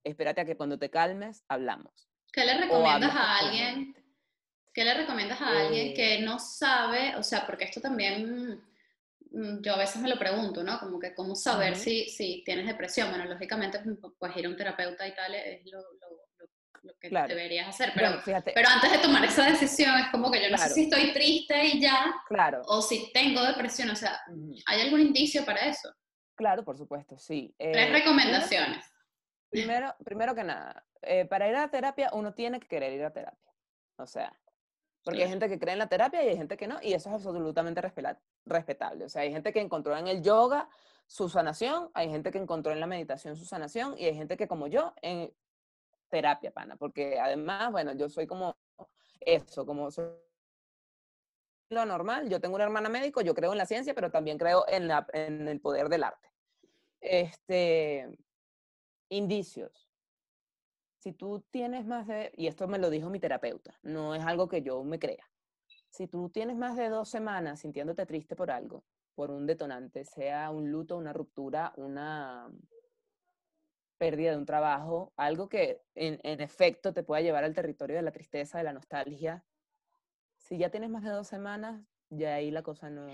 [0.04, 2.08] espérate a que cuando te calmes, hablamos.
[2.32, 3.96] ¿Qué le recomiendas a alguien?
[4.76, 8.69] ¿Qué le recomiendas a alguien eh que no sabe, o sea, porque esto también
[9.32, 10.80] yo a veces me lo pregunto, ¿no?
[10.80, 13.10] Como que cómo saber si, si tienes depresión.
[13.10, 13.80] Bueno, lógicamente,
[14.18, 15.80] pues ir a un terapeuta y tal es lo,
[16.84, 17.92] lo que deberías hacer.
[17.94, 21.14] Pero, pero antes de tomar esa decisión es como que yo no sé si estoy
[21.14, 22.62] triste y ya, claro.
[22.66, 24.20] o si tengo depresión, o sea,
[24.66, 25.94] ¿hay algún indicio para eso?
[26.36, 27.54] Claro, por supuesto, sí.
[27.58, 28.86] Tres eh, recomendaciones.
[29.50, 33.12] Primero, primero que nada, eh, para ir a terapia uno tiene que querer ir a
[33.12, 33.52] terapia.
[33.98, 34.32] O sea,
[35.04, 37.10] porque hay gente que cree en la terapia y hay gente que no, y eso
[37.10, 37.82] es absolutamente
[38.46, 39.06] respetable.
[39.06, 40.70] O sea, hay gente que encontró en el yoga
[41.08, 44.48] su sanación, hay gente que encontró en la meditación su sanación, y hay gente que
[44.48, 45.34] como yo en,
[46.10, 48.58] terapia, pana, porque además, bueno, yo soy como
[49.22, 50.08] eso, como soy
[51.70, 54.66] lo normal, yo tengo una hermana médico, yo creo en la ciencia, pero también creo
[54.68, 56.30] en, la, en el poder del arte.
[57.00, 58.10] Este,
[59.10, 59.89] indicios.
[61.00, 64.48] Si tú tienes más de, y esto me lo dijo mi terapeuta, no es algo
[64.48, 65.30] que yo me crea.
[65.90, 68.84] Si tú tienes más de dos semanas sintiéndote triste por algo,
[69.16, 72.50] por un detonante, sea un luto, una ruptura, una,
[74.00, 78.12] pérdida de un trabajo, algo que en, efecto te pueda llevar al territorio de la
[78.12, 79.44] tristeza, de la nostalgia.
[80.38, 83.08] Si ya tienes más de dos semanas, ya ahí la cosa no,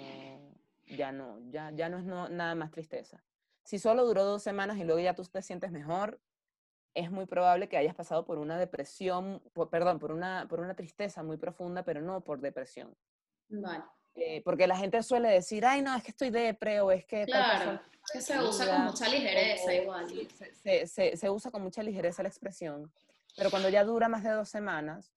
[0.86, 3.22] ya no, ya, ya no es nada más tristeza.
[3.64, 6.22] Si solo duró dos semanas y luego ya tú te sientes mejor,
[6.96, 11.22] es muy probable que hayas pasado por una depresión, perdón, por una, por una tristeza
[11.24, 12.96] muy profunda, pero no por depresión.
[13.50, 13.84] Vale.
[14.16, 17.26] Eh, porque la gente suele decir, ay, no, es que estoy depre o es que...
[17.26, 17.82] Claro,
[18.14, 20.08] que se usa con mucha ligereza igual.
[20.64, 22.90] Se, se, se, usa con mucha ligereza la expresión,
[23.36, 25.12] pero cuando ya dura más de dos semanas,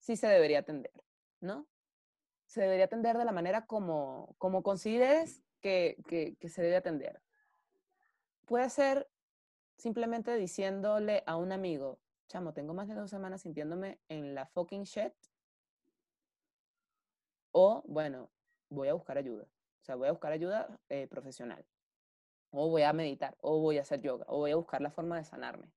[0.00, 0.92] sí se debería atender,
[1.40, 1.68] ¿no?
[2.46, 7.20] Se debería atender de la manera como, como consideres que, que, que se debe atender.
[8.46, 9.08] Puede ser
[9.80, 14.84] simplemente diciéndole a un amigo, chamo, tengo más de dos semanas sintiéndome en la fucking
[14.84, 15.12] shit.
[17.52, 18.30] O, bueno,
[18.68, 19.44] voy a buscar ayuda.
[19.44, 21.64] O sea, voy a buscar ayuda eh, profesional.
[22.50, 25.16] O voy a meditar, o voy a hacer yoga, o voy a buscar la forma
[25.16, 25.72] de sanarme.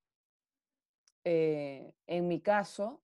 [1.24, 3.02] Eh, en mi caso,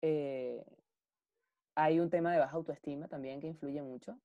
[0.00, 0.64] eh,
[1.74, 4.18] hay un tema de baja autoestima también que influye mucho.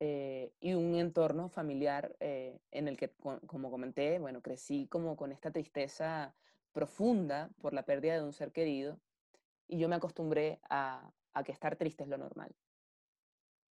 [0.00, 3.12] Y un entorno familiar en el que,
[3.46, 6.34] como comenté, bueno, crecí como con esta tristeza
[6.72, 9.00] profunda por la pérdida de un ser querido
[9.66, 12.54] y yo me acostumbré a, a que estar triste es lo normal.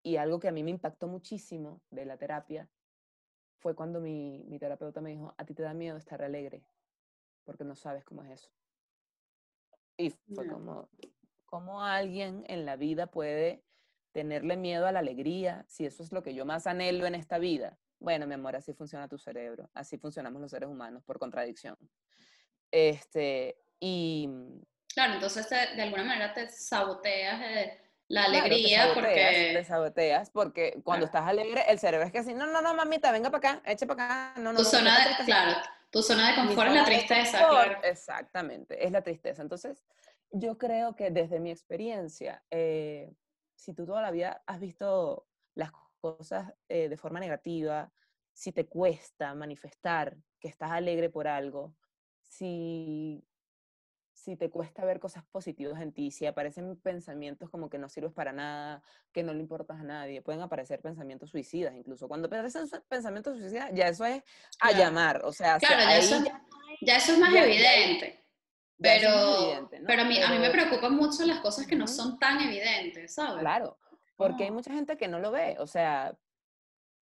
[0.04, 2.70] Y algo que a mí me impactó muchísimo de la terapia
[3.60, 6.64] fue cuando mi, mi terapeuta me dijo, a ti te da miedo estar alegre,
[7.44, 8.52] porque no sabes cómo es eso.
[9.98, 10.90] Y fue como,
[11.46, 13.67] ¿cómo alguien en la vida puede
[14.18, 17.38] tenerle miedo a la alegría si eso es lo que yo más anhelo en esta
[17.38, 17.78] vida?
[18.00, 21.78] Bueno, mi amor, así funciona tu cerebro, así funcionamos los seres humanos, por contradicción.
[22.72, 24.28] Este, y...
[24.92, 27.40] Claro, entonces de alguna manera te saboteas
[28.08, 29.52] la alegría porque...
[29.54, 33.12] Te saboteas porque cuando estás alegre el cerebro es que así, no, no, no, mamita,
[33.12, 34.42] venga para acá, eche para acá.
[34.42, 35.62] No, no, tu zona de, claro,
[35.92, 37.84] tu zona de confort es la tristeza, claro.
[37.84, 39.44] Exactamente, es la tristeza.
[39.44, 39.84] Entonces,
[40.32, 43.14] yo creo que desde mi experiencia, eh,
[43.58, 47.92] si tú toda la vida has visto las cosas eh, de forma negativa,
[48.32, 51.76] si te cuesta manifestar que estás alegre por algo,
[52.22, 53.24] si
[54.14, 58.14] si te cuesta ver cosas positivas en ti, si aparecen pensamientos como que no sirves
[58.14, 58.82] para nada,
[59.12, 62.08] que no le importas a nadie, pueden aparecer pensamientos suicidas incluso.
[62.08, 64.24] Cuando aparecen pensamientos suicidas, ya eso es
[64.60, 64.78] a Claro.
[64.80, 66.16] llamar, o sea, Claro, ya ahí eso,
[66.82, 68.27] ya- eso es más ya- evidente.
[68.80, 69.10] Pero,
[69.46, 69.88] evidente, ¿no?
[69.88, 72.40] pero a mí, a mí me Pero- preocupan mucho las cosas que no son tan
[72.42, 73.40] evidentes, ¿sabes?
[73.42, 73.78] Claro,
[74.16, 74.54] porque hay Oh.
[74.54, 75.56] mucha gente que no lo ve.
[75.60, 76.16] O sea,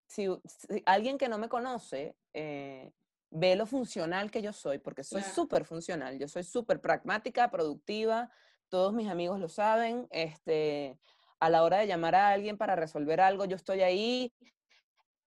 [0.07, 2.93] si, si alguien que no me conoce eh,
[3.31, 5.35] ve lo funcional que yo soy, porque soy Claro.
[5.35, 8.31] súper funcional, yo soy súper pragmática, productiva,
[8.69, 10.99] todos mis amigos lo saben, este,
[11.41, 14.33] a la hora de llamar a alguien para resolver algo, yo estoy ahí.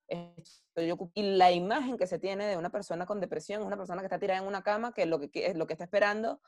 [0.08, 4.06] Y la imagen que se tiene de una persona con depresión es una persona que
[4.06, 6.41] está tirada en una cama, que lo que, es lo que está esperando,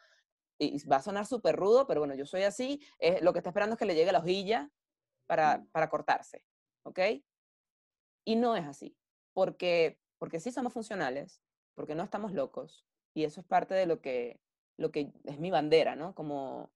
[0.59, 3.49] y va a sonar súper rudo, pero bueno, yo soy así, es, lo que está
[3.49, 4.71] esperando es que le llegue la hojilla
[5.25, 6.43] para, para cortarse,
[6.83, 6.99] ¿ok?
[8.25, 8.97] Y no es así,
[9.33, 11.41] porque, porque sí somos funcionales,
[11.73, 14.39] porque no estamos locos, y eso es parte de lo que,
[14.77, 16.13] lo que es mi bandera, ¿no?
[16.13, 16.71] Como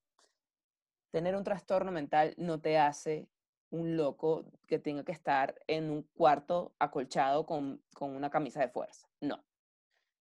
[1.12, 3.28] tener un trastorno mental no te hace
[3.72, 8.69] un loco que tenga que estar en un cuarto acolchado con, con una camisa de
[8.69, 9.07] fuerza.
[9.19, 9.43] No.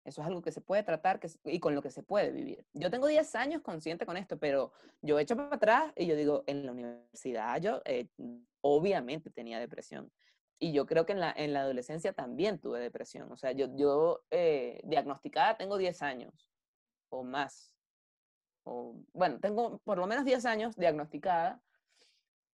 [0.03, 2.63] Eso es algo que se puede tratar que, y con lo que se puede vivir.
[2.73, 4.71] Yo tengo 10 años consciente con esto, pero
[5.01, 8.07] yo echo para atrás y yo digo, en la universidad yo eh,
[8.61, 10.11] obviamente tenía depresión.
[10.59, 13.31] Y yo creo que en la, en la adolescencia también tuve depresión.
[13.31, 16.51] O sea, yo, yo eh, diagnosticada tengo 10 años
[17.09, 17.75] o más.
[18.63, 21.61] O, bueno, tengo por lo menos 10 años diagnosticada,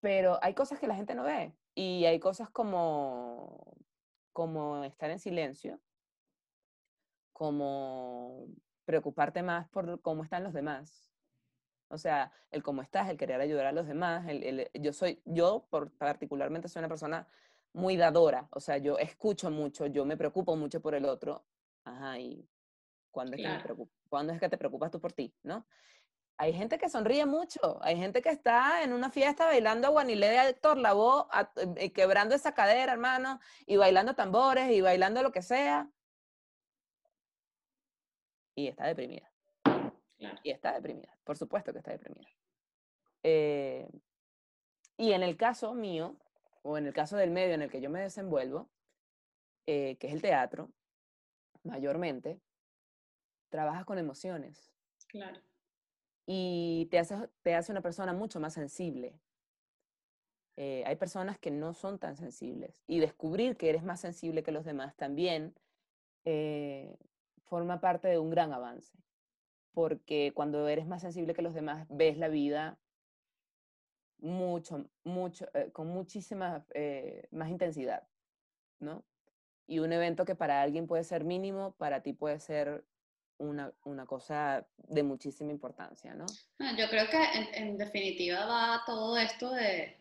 [0.02, 1.58] pero hay cosas que la gente no ve.
[1.76, 3.78] Y hay cosas como,
[4.34, 5.82] como estar en silencio,
[7.34, 8.48] como
[8.86, 11.14] preocuparte más por cómo están los demás.
[11.90, 14.28] O sea, el cómo estás, el querer ayudar a los demás.
[14.30, 17.28] El, el- yo soy, yo por, particularmente soy una persona
[17.74, 18.50] muy dadora.
[18.52, 21.48] O sea, yo escucho mucho, yo me preocupo mucho por el otro.
[21.84, 22.50] Ajá, y
[23.12, 23.64] ¿cuándo es, que me Claro.
[23.64, 25.36] preocup- ¿cuándo es que te preocupas tú por ti?
[25.44, 25.68] ¿No?
[26.42, 30.28] Hay gente que sonríe mucho, hay gente que está en una fiesta bailando a Guanilé
[30.28, 31.28] de Héctor Lavoe,
[31.76, 35.88] eh, quebrando esa cadera, hermano, y bailando tambores y bailando lo que sea.
[38.56, 39.32] Y está deprimida.
[40.18, 40.40] Claro.
[40.42, 42.32] Y está deprimida, por supuesto que está deprimida.
[43.22, 43.88] Eh,
[44.98, 46.18] y en el caso mío,
[46.64, 48.68] o en el caso del medio en el que yo me desenvuelvo,
[49.68, 50.72] eh, que es el teatro,
[51.62, 52.42] mayormente,
[53.52, 54.72] trabajas con emociones
[55.08, 55.42] Claro.
[56.26, 59.20] Y te hace, te hace una persona mucho más sensible.
[60.58, 64.52] Eh, hay personas que no son tan sensibles y descubrir que eres más sensible que
[64.52, 65.56] los demás también
[66.26, 66.98] eh,
[67.46, 68.98] forma parte de un gran avance,
[69.74, 72.78] porque cuando eres más sensible que los demás ves la vida
[74.20, 76.66] mucho, mucho, eh, con muchísima
[77.32, 78.08] más intensidad,
[78.80, 79.04] ¿no?
[79.68, 82.86] Y un evento que para alguien puede ser mínimo, para ti puede ser
[83.42, 86.26] una, una cosa de muchísima importancia, ¿no?
[86.78, 89.98] Yo creo que en, en definitiva va todo esto de,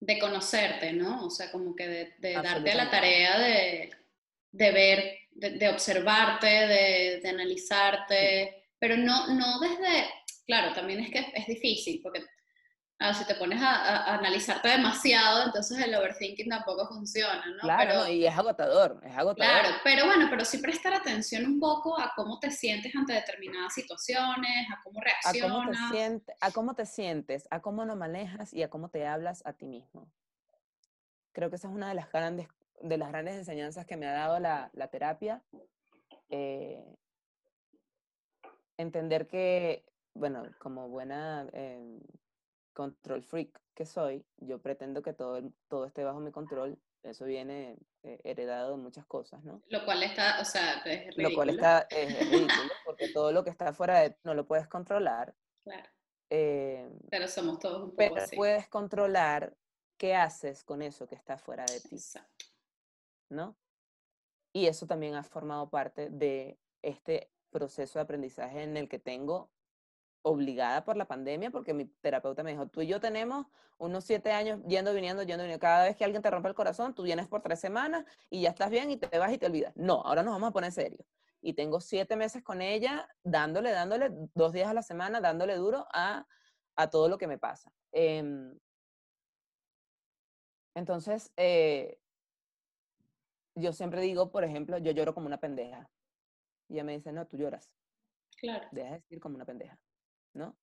[0.00, 1.26] de conocerte, ¿no?
[1.26, 3.90] O sea, como que de, de darte a la tarea de,
[4.52, 10.08] de ver, de, de observarte, de, analizarte, pero no, no desde,
[10.46, 12.24] claro, también es que es difícil, porque
[12.98, 17.60] ah, si te pones a, a- a analizarte demasiado, entonces el overthinking tampoco funciona, ¿no?
[17.60, 19.34] Claro, pero, no, y es agotador, es agotador.
[19.62, 23.74] Claro, pero bueno, pero sí prestar atención un poco a cómo te sientes ante determinadas
[23.74, 25.90] situaciones, a cómo a cómo te reaccionas.
[25.90, 29.52] sientes, a cómo te sientes, a cómo lo manejas y a cómo te hablas a
[29.52, 30.10] ti mismo.
[31.32, 32.48] Creo que esa es una de las grandes,
[32.80, 35.42] de las grandes enseñanzas que me ha dado la, la terapia.
[36.30, 36.82] eh,
[38.78, 39.84] entender que,
[40.14, 41.98] bueno, como buena eh,
[42.76, 46.78] control freak que soy, yo pretendo que todo, todo esté bajo mi control.
[47.02, 49.62] Eso viene eh, heredado de muchas cosas, ¿no?
[49.68, 51.28] Lo cual está, o sea, es ridículo.
[51.28, 54.34] Lo cual está, es, es ridículo, porque todo lo que está fuera de ti no
[54.34, 55.34] lo puedes controlar.
[55.62, 55.88] Claro,
[56.30, 58.36] eh, pero somos todos un poco pero así.
[58.36, 59.56] puedes controlar
[59.96, 62.46] qué haces con eso que está fuera de ti, Exacto.
[63.30, 63.56] ¿no?
[64.52, 69.50] Y eso también ha formado parte de este proceso de aprendizaje en el que tengo
[70.26, 73.46] obligada por la pandemia, porque mi terapeuta me dijo, tú y yo tenemos
[73.78, 75.60] unos siete años yendo, viniendo, yendo, viniendo.
[75.60, 78.48] Cada vez que alguien te rompe el corazón, tú vienes por tres semanas y ya
[78.50, 79.72] estás bien y te vas y te olvidas.
[79.76, 81.06] No, ahora nos vamos a poner serios.
[81.40, 85.86] Y tengo siete meses con ella, dándole, dándole, dos días a la semana, dándole duro
[85.92, 86.26] a,
[86.74, 87.72] a todo lo que me pasa.
[87.92, 88.58] Em,
[90.74, 92.00] entonces, eh,
[93.54, 95.88] yo siempre digo, por ejemplo, yo lloro como una pendeja.
[96.68, 97.72] Y ella me dice, no, tú lloras
[98.36, 98.68] Claro.
[98.72, 99.78] deja de decir como una pendeja,
[100.36, 100.56] ¿no?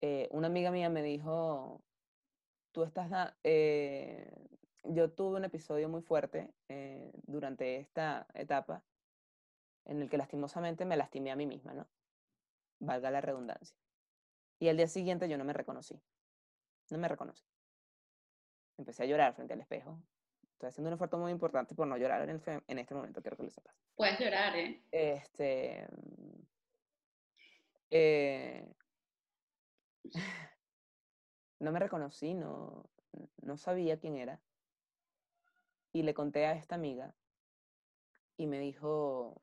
[0.00, 1.82] Eh, una amiga mía me dijo,
[2.72, 4.32] tú estás, eh,
[4.84, 8.82] yo tuve un episodio muy fuerte eh, durante esta etapa
[9.84, 11.88] en el que lastimosamente me lastimé a mí misma, ¿no?
[12.82, 13.76] valga la redundancia.
[14.58, 16.00] Y al día siguiente yo no me reconocí.
[16.90, 17.44] No me reconocí.
[18.76, 20.00] Empecé a llorar frente al espejo.
[20.52, 23.44] Estoy haciendo un esfuerzo muy importante por no llorar en, en este momento, quiero que
[23.44, 23.74] lo sepas.
[23.94, 24.82] Puedes llorar, ¿eh?
[24.90, 25.86] Este.
[27.90, 28.72] Eh,
[31.60, 32.84] no me reconocí, no,
[33.42, 34.40] no sabía quién era.
[35.92, 37.14] Y le conté a esta amiga
[38.36, 39.42] y me dijo,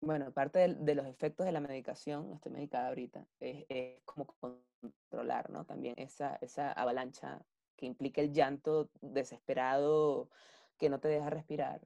[0.00, 5.64] bueno, parte de, los efectos de la medicación, estoy medicada ahorita, es, como controlar, ¿no?
[5.64, 7.40] También esa, esa avalancha
[7.76, 10.28] que implica el llanto desesperado
[10.76, 11.80] que no te deja respirar.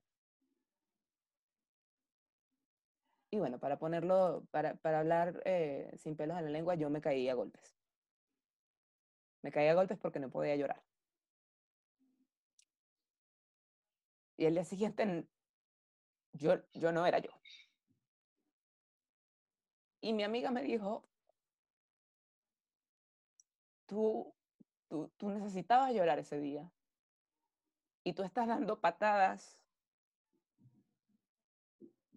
[3.31, 7.01] Y bueno, para ponerlo, para, para hablar eh, sin pelos en la lengua, yo me
[7.01, 7.77] caí a golpes.
[9.43, 10.83] Me caí a golpes porque no podía llorar.
[14.37, 15.27] Y el día siguiente,
[16.33, 17.31] yo, yo no era yo.
[20.01, 21.05] Y mi amiga me dijo,
[23.87, 24.35] tú,
[24.89, 26.71] tú, tú necesitabas llorar ese día.
[28.05, 29.59] Y tú estás dando patadas.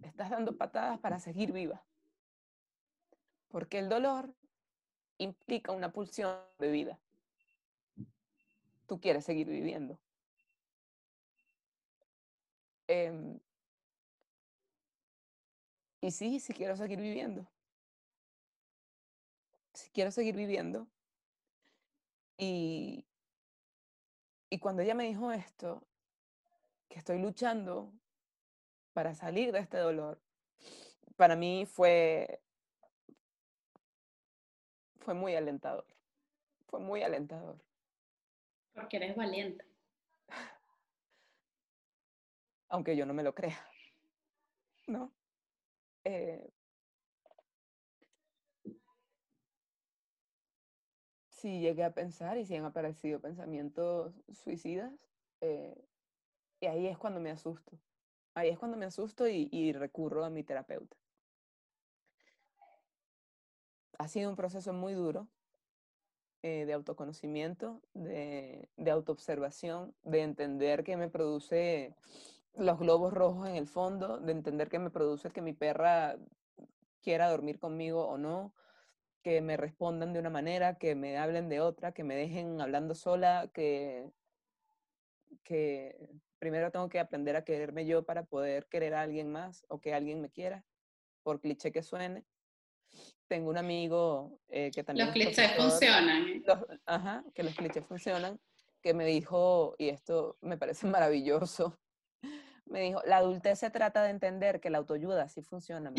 [0.03, 1.83] Estás dando patadas para seguir viva.
[3.49, 4.33] Porque el dolor
[5.17, 6.99] implica una pulsión de vida.
[8.87, 9.99] Tú quieres seguir viviendo.
[12.87, 13.39] Em,
[16.01, 17.47] y sí, sí quiero seguir viviendo
[19.79, 20.87] si quiero seguir viviendo.
[22.37, 23.05] Y,
[24.49, 25.83] y cuando ella me dijo esto,
[26.89, 27.93] que estoy luchando
[28.99, 30.19] para salir de este dolor,
[31.15, 32.41] para mí fue,
[34.97, 35.85] fue muy alentador.
[36.67, 37.63] Fue muy alentador.
[38.73, 39.63] Porque eres valiente.
[42.67, 43.57] Aunque yo no me lo crea.
[44.87, 45.13] ¿No?
[46.03, 46.51] Eh,
[51.29, 54.91] sí llegué a pensar y sí han aparecido pensamientos suicidas.
[55.39, 55.87] Eh,
[56.59, 57.79] y ahí es cuando me asusto.
[58.39, 60.95] Ahí es cuando me asusto y, recurro a mi terapeuta.
[63.97, 65.27] Ha sido un proceso muy duro
[66.41, 71.93] eh, de autoconocimiento, de, de autoobservación, de entender que me produce
[72.55, 76.15] los globos rojos en el fondo, de entender que me produce que mi perra
[77.01, 78.53] quiera dormir conmigo o no,
[79.21, 82.95] que me respondan de una manera, que me hablen de otra, que me dejen hablando
[82.95, 84.09] sola, que,
[85.43, 86.09] que
[86.39, 89.93] primero tengo que aprender a quererme yo para poder querer a alguien más o que
[89.93, 90.65] alguien me quiera,
[91.23, 92.25] por cliché que suene.
[93.27, 95.07] Tengo un amigo eh, que también...
[95.07, 96.27] Los clichés funcionan.
[96.27, 96.43] ¿eh?
[96.85, 98.39] ajá, que los clichés funcionan,
[98.81, 101.77] que me dijo, y esto me parece maravilloso,
[102.65, 105.91] me dijo, la adultez se trata de entender que la autoayuda sí funciona.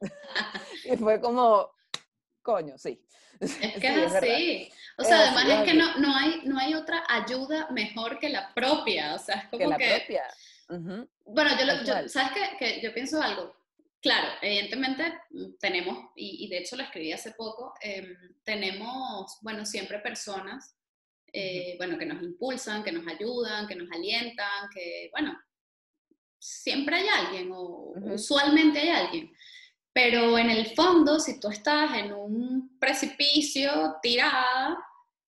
[0.84, 1.70] y fue como,
[2.48, 2.98] coño, sí.
[3.40, 4.72] Es que es así.
[4.96, 8.54] O sea, además es, que no, no, hay, no hay otra ayuda mejor que la
[8.54, 9.14] propia.
[9.14, 9.86] O sea, es como que...
[9.86, 10.22] La propia.
[11.26, 11.50] Bueno,
[11.84, 12.56] yo, ¿sabes qué?
[12.58, 13.54] Que yo pienso algo.
[14.00, 19.98] Claro, evidentemente mm, tenemos, y, de hecho lo escribí hace poco, em, tenemos, bueno, siempre
[19.98, 20.74] personas,
[21.32, 25.38] eh, bueno, que nos impulsan, que nos ayudan, que nos alientan, que, bueno,
[26.38, 29.32] siempre hay alguien, o usualmente hay alguien.
[30.00, 34.78] Pero en el fondo, si tú estás en un precipicio tirada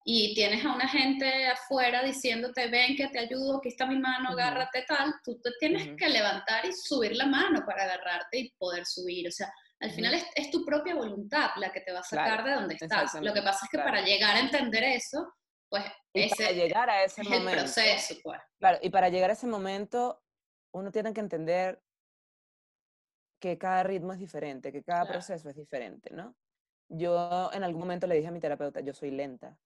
[0.04, 4.28] y tienes a una gente afuera diciéndote, ven que te ayudo, aquí está mi mano,
[4.28, 8.86] agárrate tal, tú te tienes que levantar y subir la mano para agarrarte y poder
[8.86, 9.26] subir.
[9.26, 12.52] O sea, al final es, tu propia voluntad la que te va a sacar de
[12.52, 13.14] donde estás.
[13.20, 15.34] Lo que pasa es que para llegar a entender eso,
[15.68, 15.82] pues
[16.14, 18.14] ese llegar a ese es momento, el proceso.
[18.22, 18.40] Pues.
[18.60, 20.22] Claro, y para llegar a ese momento,
[20.72, 21.82] uno tiene que entender
[23.40, 26.36] que cada ritmo es diferente, que cada proceso es diferente, ¿no?
[26.88, 29.58] Yo en algún momento le dije a mi terapeuta, yo soy lenta.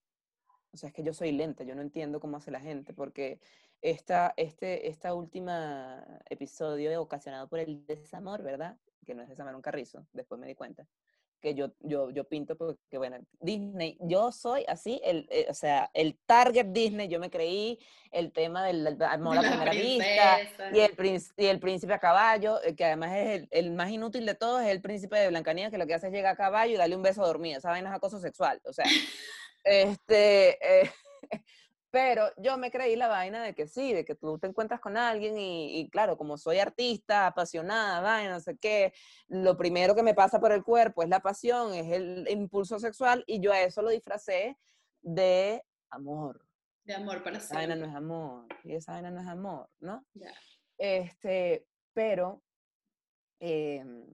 [0.72, 3.40] O sea, es que yo soy lenta, yo no entiendo cómo hace la gente, porque
[3.80, 8.78] esta, este, esta última episodio ocasionado por el desamor, ¿verdad?
[9.04, 10.86] Que no es desamor un carrizo, después me di cuenta
[11.44, 15.90] que yo, yo, yo pinto porque, bueno, Disney, yo soy así, el, eh, o sea,
[15.92, 17.78] el target Disney, yo me creí
[18.12, 20.40] el tema del amor a primera vista
[20.72, 24.24] y el, y el príncipe a caballo, eh, que además es el, el, más inútil
[24.24, 26.72] de todos, es el príncipe de Blancanieves, que lo que hace es llegar a caballo
[26.72, 28.86] y darle un beso a dormir, esa vaina es acoso sexual, o sea,
[29.64, 30.82] este...
[30.82, 30.90] Eh,
[31.94, 34.96] pero yo me creí la vaina de que sí, de que tú te encuentras con
[34.96, 38.92] alguien y, claro, como soy artista, apasionada, vaina, no sé qué,
[39.28, 43.22] lo primero que me pasa por el cuerpo es la pasión, es el impulso sexual
[43.28, 44.58] y yo a eso lo disfracé
[45.02, 46.44] de amor.
[46.82, 47.44] De amor para siempre.
[47.44, 50.04] Esa vaina no es amor, y esa vaina no es amor, ¿no?
[50.76, 52.42] Este, pero
[53.38, 54.12] em,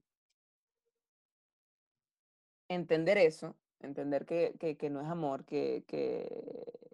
[2.68, 6.89] entender eso, entender que, que, que no es amor, que, que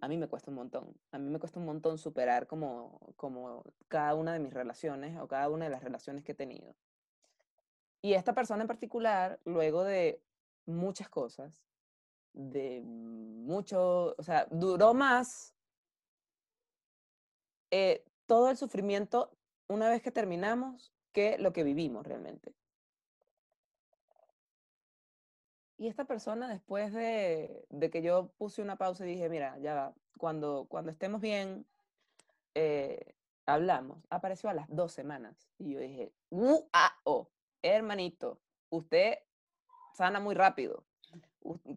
[0.00, 0.94] a mí me cuesta un montón.
[1.12, 5.28] A mí me cuesta un montón superar como, como cada una de mis relaciones o
[5.28, 6.74] cada una de las relaciones que he tenido.
[8.02, 10.22] Y esta persona en particular, luego de
[10.66, 11.62] muchas cosas,
[12.32, 15.54] de mucho, o sea, duró más
[17.70, 19.30] eh, todo el sufrimiento
[19.68, 22.54] una vez que terminamos que lo que vivimos realmente.
[25.80, 29.74] Y esta persona, después de, de, que yo puse una pausa y dije, mira, ya
[29.74, 31.64] va, cuando, cuando estemos bien,
[32.54, 33.14] eh,
[33.46, 35.48] hablamos, apareció a las dos semanas.
[35.58, 37.28] Y yo dije, uh, ah, oh,
[37.62, 39.20] hermanito, usted
[39.94, 40.84] sana muy rápido.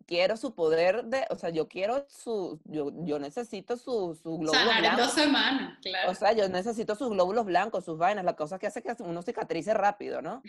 [0.06, 4.51] Quiero su poder de, o sea, yo quiero su, yo, yo necesito su, su glóbulos
[4.51, 6.12] Sanar en dos semanas, claro.
[6.12, 9.22] O sea, yo necesito sus glóbulos blancos, sus vainas, las cosas que hace que uno
[9.22, 10.43] cicatrice rápido, ¿no?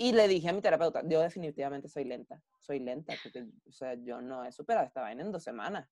[0.00, 3.94] Y le dije a mi terapeuta, yo definitivamente soy lenta, soy lenta, porque, o sea,
[3.94, 5.88] yo no he superado esta vaina en dos semanas.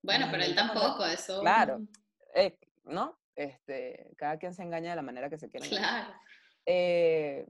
[0.00, 1.42] Bueno, pero él tampoco, eso.
[1.42, 1.82] Claro,
[2.34, 3.18] eh, ¿no?
[3.36, 5.68] Este, cada quien se engaña de la manera que se quiere.
[5.68, 6.14] Claro.
[6.64, 7.46] Eh,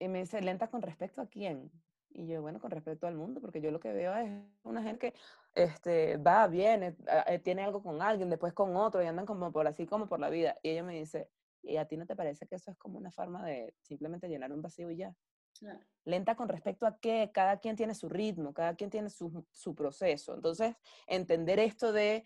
[0.00, 1.70] y me dice, ¿lenta con respecto a quién?
[2.10, 4.32] Y yo, bueno, con respecto al mundo, porque yo lo que veo es
[4.64, 5.18] una gente que
[5.62, 6.96] este, va, viene,
[7.28, 10.18] eh, tiene algo con alguien, después con otro, y andan como por así, como por
[10.18, 10.58] la vida.
[10.62, 11.30] Y ella me dice,
[11.64, 14.52] ¿y a ti no te parece que eso es como una forma de simplemente llenar
[14.52, 15.16] un vacío y ya?
[15.58, 15.84] Claro.
[16.04, 19.74] Lenta con respecto a que cada quien tiene su ritmo, cada quien tiene su, su
[19.74, 20.34] proceso.
[20.34, 22.24] Entonces, entender esto de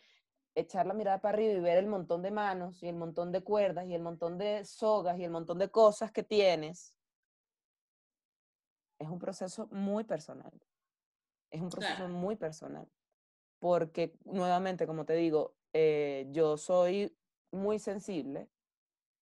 [0.57, 3.43] echar la mirada para arriba y ver el montón de manos y el montón de
[3.45, 6.97] cuerdas y el montón de sogas y el montón de cosas que tienes,
[8.99, 10.53] es un proceso muy personal.
[11.51, 12.09] Es un proceso Claro.
[12.09, 12.89] muy personal.
[13.61, 17.17] Porque, nuevamente, como te digo, eh, yo soy
[17.53, 18.51] muy sensible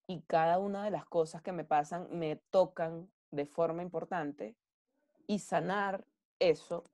[0.06, 4.56] y cada una de las cosas que me pasan me tocan de forma importante
[5.26, 6.06] y sanar
[6.38, 6.84] eso.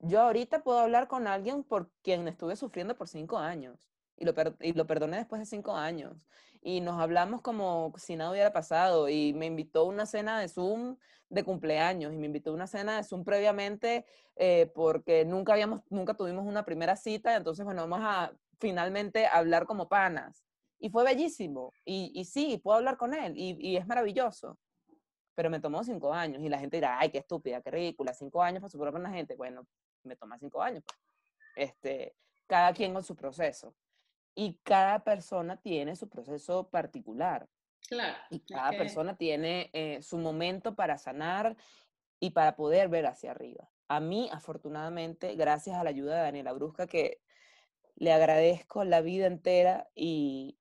[0.00, 4.34] Yo ahorita puedo hablar con alguien por quien estuve sufriendo por cinco años y lo,
[4.34, 6.28] per- y lo perdoné después de cinco años.
[6.60, 10.48] Y nos hablamos como si nada hubiera pasado y me invitó a una cena de
[10.48, 10.96] Zoom
[11.28, 15.82] de cumpleaños y me invitó a una cena de Zoom previamente eh, porque nunca habíamos,
[15.90, 20.47] nunca tuvimos una primera cita, entonces bueno, vamos a finalmente hablar como panas.
[20.78, 21.72] Y fue bellísimo.
[21.84, 24.58] Y, y sí, puedo hablar con él y, y es maravilloso.
[25.34, 28.42] Pero me tomó cinco años y la gente dirá, ay, qué estúpida, qué ridícula, cinco
[28.42, 29.36] años para superar a una gente.
[29.36, 29.66] Bueno,
[30.02, 30.82] me toma cinco años.
[30.84, 30.98] pues.
[31.70, 32.14] Este,
[32.46, 33.74] cada quien con su proceso.
[34.34, 37.48] Y cada persona tiene su proceso particular.
[37.88, 38.16] Claro.
[38.30, 41.56] Y cada que- persona tiene eh, su momento para sanar
[42.20, 43.68] y para poder ver hacia arriba.
[43.88, 47.20] A mí, afortunadamente, gracias a la ayuda de Daniela Brusca, que
[47.96, 50.58] le agradezco la vida entera y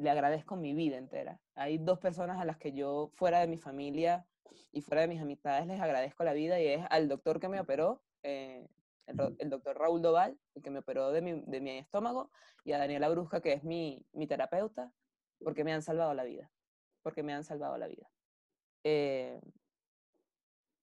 [0.00, 1.38] le agradezco mi vida entera.
[1.54, 4.26] Hay dos personas a las que yo, fuera de mi familia
[4.72, 7.60] y fuera de mis amistades, les agradezco la vida y es al doctor que me
[7.60, 8.66] operó, eh,
[9.06, 12.30] el, el doctor Raúl Doval, el que me operó de mi, de mi estómago,
[12.64, 14.90] y a Daniela Brusca, que es mi, mi terapeuta,
[15.44, 16.50] porque me han salvado la vida,
[17.02, 18.10] porque me han salvado la vida.
[18.84, 19.38] Eh,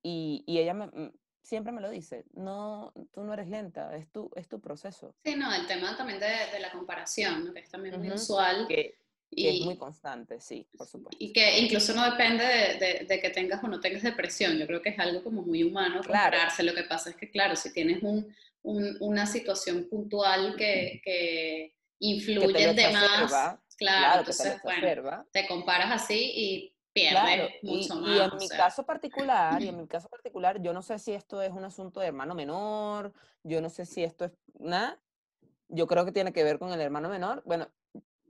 [0.03, 1.11] y, y ella me-
[1.41, 5.35] siempre me lo dice, no, tú no eres lenta, es tu, es tu proceso, Sí,
[5.35, 7.53] no, el tema también de, de la comparación, ¿no?
[7.53, 8.67] que es también muy Ujú, usual.
[8.67, 11.17] que, que y, es muy constante, sí, por supuesto.
[11.19, 14.57] y que incluso no depende de, de- de que tengas o no tengas depresión.
[14.57, 16.31] Yo creo que es algo como muy humano Claro.
[16.31, 16.63] compararse.
[16.63, 21.75] Lo que pasa es que, claro, si tienes un, un- una situación puntual que, que
[21.99, 27.21] influye que de más, claro, claro, que te entonces, bueno, te comparas así y pierdes
[27.21, 28.27] Claro, y, mucho y más.
[28.27, 31.13] en o mi sea, caso particular, y en mi caso particular, yo no sé si
[31.13, 33.13] esto es un asunto de hermano menor,
[33.43, 34.99] yo no sé si esto es nada,
[35.69, 37.43] yo creo que tiene que ver con el hermano menor.
[37.45, 37.67] Bueno,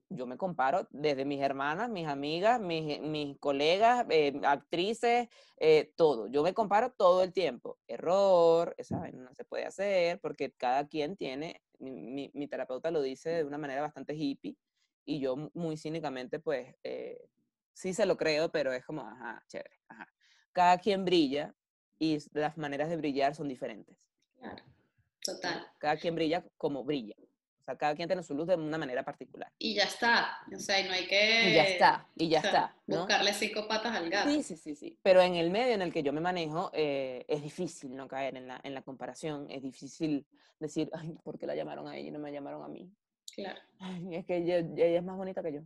[0.09, 5.27] yo me comparo desde mis hermanas, mis amigas, mis, mis colegas, eh, actrices,
[5.57, 6.27] eh, todo.
[6.27, 7.77] Yo me comparo todo el tiempo.
[7.87, 13.01] Error, esa no se puede hacer porque cada quien tiene, mi, mi- mi terapeuta lo
[13.01, 14.55] dice de una manera bastante hippie
[15.05, 17.29] y yo mu- muy cínicamente pues eh,
[17.73, 20.07] sí se lo creo, pero es como, ajá, chévere, ajá.
[20.53, 21.53] Cada quien brilla
[21.99, 23.95] y las maneras de brillar son diferentes.
[24.39, 24.63] claro,
[25.23, 25.67] total.
[25.79, 27.15] Cada quien brilla como brilla.
[27.67, 29.51] Sea, cada quien tiene su luz de una manera particular.
[29.59, 30.39] Y ya está.
[30.55, 32.75] O sea, y no hay que Y ya está, y ya o sea, está.
[32.87, 32.99] ¿no?
[32.99, 34.29] buscarle cinco patas al gato.
[34.29, 34.97] Sí, sí, sí, sí.
[35.03, 38.37] Pero en el medio en el que yo me manejo, eh, es difícil no caer
[38.37, 39.47] en la, en la comparación.
[39.49, 40.25] Es difícil
[40.59, 42.89] decir, ay, ¿por qué la llamaron a ella y no me llamaron a mí?
[43.35, 43.59] Claro.
[43.79, 45.61] Ay, es que ella, ella es más bonita que yo.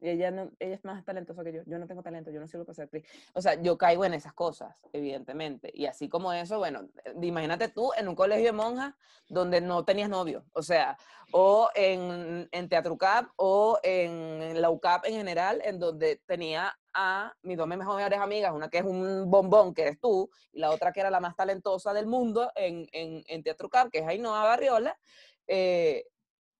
[0.00, 1.62] Ella, no, ella es más talentosa que yo.
[1.64, 3.04] Yo no tengo talento, yo no sirvo para ser actriz.
[3.32, 5.70] O sea, yo caigo en esas cosas, evidentemente.
[5.72, 8.94] Y así como eso, bueno, eh, imagínate tú en un colegio de monjas
[9.28, 10.44] donde no tenías novio.
[10.52, 10.98] O sea,
[11.32, 17.56] o en, en Teatrucap o en la UCAP en general, en donde tenía a mis
[17.56, 21.00] dos mejores amigas, una que es un bombón, que eres tú, y la otra que
[21.00, 24.98] era la más talentosa del mundo en, en, en Teatrucap, que es Ainhoa Barriola.
[25.46, 26.04] Eh,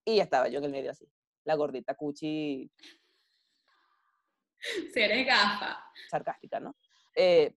[0.05, 1.07] y estaba yo en el medio así,
[1.45, 2.71] la gordita cuchi
[4.95, 5.83] si eres gafa.
[6.11, 6.77] Sarcástica, ¿no?
[7.15, 7.55] Eh,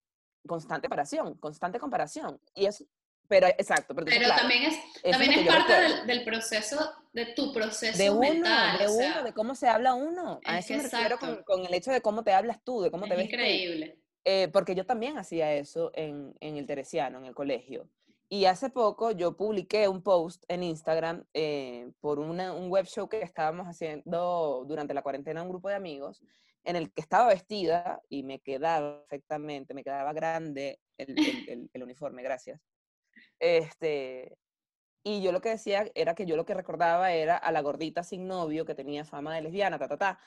[0.48, 2.40] constante comparación, constante comparación.
[2.56, 2.86] Y es,
[3.28, 3.94] pero exacto.
[3.94, 5.74] Pero, también es, también es, parte
[6.06, 8.80] del, proceso, de tu proceso de uno, mental.
[8.80, 10.40] De uno, de cómo se habla uno.
[10.46, 13.08] A eso me refiero con, con, el hecho de cómo te hablas tú, de cómo
[13.08, 14.00] te ves increíble.
[14.26, 17.88] Eh, porque yo también hacía eso en, en el Teresiano, en el colegio.
[18.32, 23.22] Y hace poco yo publiqué un post en Instagram eh, por un web show que
[23.22, 26.22] estábamos haciendo durante la cuarentena un grupo de amigos
[26.64, 31.16] en el que estaba vestida y me quedaba perfectamente, me quedaba grande el,
[31.82, 32.62] uniforme, gracias.
[33.40, 34.38] Este,
[35.04, 38.04] y yo lo que decía era que yo lo que recordaba era a la gordita
[38.04, 40.20] sin novio que tenía fama de lesbiana, ta, ta, ta.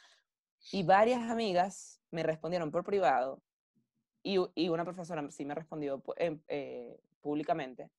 [0.72, 3.40] Y varias amigas me respondieron por privado
[4.24, 7.90] y, y una profesora sí me respondió eh, públicamente.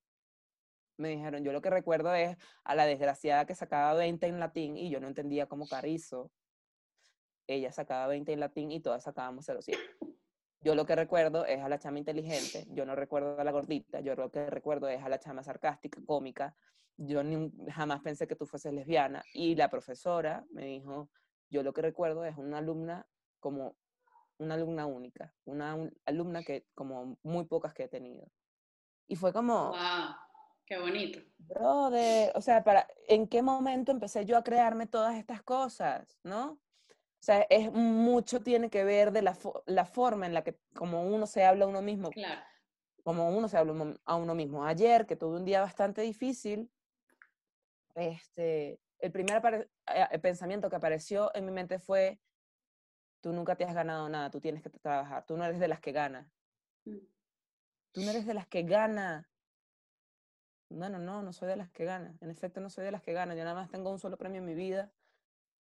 [0.97, 4.78] Me dijeron, yo lo que recuerdo es a la desgraciada que sacaba 20 en latín
[4.78, 6.32] y yo no entendía cómo Carizo
[7.47, 9.78] ella sacaba 20 en latín y todas sacábamos 0,7.
[10.61, 13.99] Yo lo que recuerdo es a la chama inteligente, yo no recuerdo a la gordita,
[13.99, 16.55] yo lo que recuerdo es a la chama sarcástica, cómica.
[16.95, 17.21] Yo
[17.69, 19.24] jamás pensé que tú fueses lesbiana.
[19.34, 21.09] Y la profesora me dijo,
[21.49, 23.05] yo lo que recuerdo es una alumna
[23.39, 23.76] como
[24.38, 28.32] una alumna única, una alumna que como muy pocas que he tenido.
[29.08, 29.70] Y fue como...
[29.70, 30.16] ¡Wow!
[30.66, 31.20] ¡Qué bonito!
[31.38, 36.51] Brother, o sea, para, ¿en qué momento empecé yo a crearme todas estas cosas, no?
[36.51, 41.04] O sea, es mucho tiene que ver de la, la forma en la que como
[41.04, 42.10] uno se habla a uno mismo.
[42.10, 42.41] Claro.
[43.04, 44.66] Como uno se habla a uno mismo.
[44.66, 46.70] Ayer, que tuve un día bastante difícil,
[47.95, 52.20] este, el primer eh, pensamiento que apareció en mi mente fue,
[53.22, 55.80] tú nunca te has ganado nada, tú tienes que trabajar, tú no eres de las
[55.80, 56.32] que gana.
[57.93, 59.29] Tú no eres de las que gana.
[60.69, 62.17] Bueno, no, no soy de las que gana.
[62.21, 63.35] En efecto, no soy de las que gana.
[63.35, 64.91] Yo nada más tengo un solo premio en mi vida.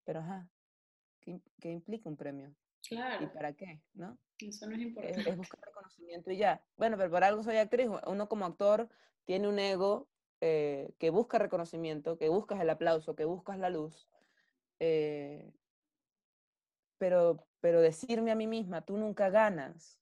[0.06, 0.50] Pero ajá,
[1.20, 2.56] ¿qué, implica un premio?
[2.88, 3.26] Claro.
[3.26, 3.82] ¿Y para qué?
[3.94, 4.18] ¿No?
[4.40, 5.30] Eso no es importante.
[5.30, 6.64] Es, buscar reconocimiento y ya.
[6.78, 7.90] Bueno, pero por algo soy actriz.
[8.08, 8.90] Uno como actor
[9.26, 10.08] tiene un ego
[10.40, 14.08] eh, que busca reconocimiento, que buscas el aplauso, que buscas la luz.
[14.80, 15.52] Eh,
[16.98, 20.00] pero, pero decirme a mí misma, tú nunca ganas,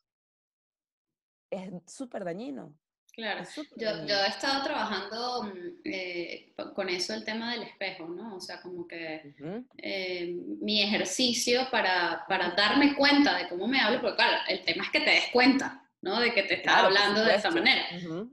[1.51, 2.73] es súper dañino.
[3.13, 3.43] Claro,
[3.75, 8.37] yo, yo, he estado trabajando mm, eh, con eso el tema del espejo, ¿no?
[8.37, 9.35] O sea, como que
[9.77, 14.85] eh, mi ejercicio para, para, darme cuenta de cómo me hablo, porque claro, el tema
[14.85, 16.21] es que te des cuenta, ¿no?
[16.21, 17.83] De que te está hablando de esta manera.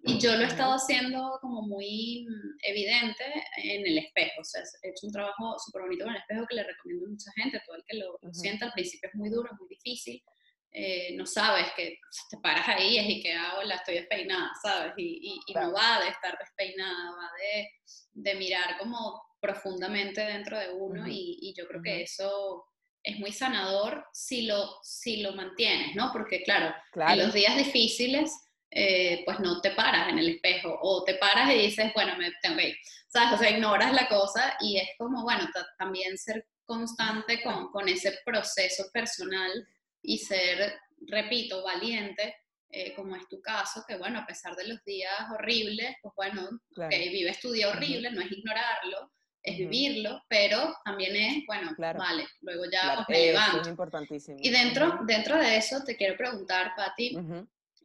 [0.05, 3.25] Y yo lo he estado haciendo como muy mm, evidente
[3.57, 6.55] en el espejo, o sea, he hecho un trabajo súper bonito con el espejo que
[6.55, 9.29] le recomiendo a mucha gente, todo el que lo, lo sienta al principio es muy
[9.29, 10.23] duro, es muy difícil,
[10.71, 11.99] eh, no sabes que
[12.31, 14.93] te paras ahí y que hago, la estoy despeinada, ¿sabes?
[14.97, 17.71] Y, y, no va de estar despeinada, va de,
[18.13, 22.67] de, mirar como profundamente dentro de uno y, y, yo creo que eso
[23.03, 26.13] es muy sanador si lo, si lo mantienes, ¿no?
[26.13, 28.31] Porque claro, en los días difíciles,
[28.71, 32.31] eh, pues no te paras en el espejo o te paras y dices, bueno, me
[32.43, 32.77] tengo que ir,
[33.09, 33.33] ¿sabes?
[33.33, 35.49] O sea, ignoras la cosa y es como, bueno,
[35.79, 39.67] también ser constante con, con ese proceso personal
[40.09, 42.35] y ser, repito, valiente,
[42.71, 46.49] eh, como es tu caso, que bueno, a pesar de los días horribles, pues bueno,
[46.75, 52.27] que vives tu día horrible, no es ignorarlo, es vivirlo, pero también es, bueno, vale,
[52.41, 53.61] luego ya os me levanto.
[53.61, 54.39] Es importantísimo.
[54.41, 57.19] Y dentro, dentro de eso te quiero preguntar, Patti,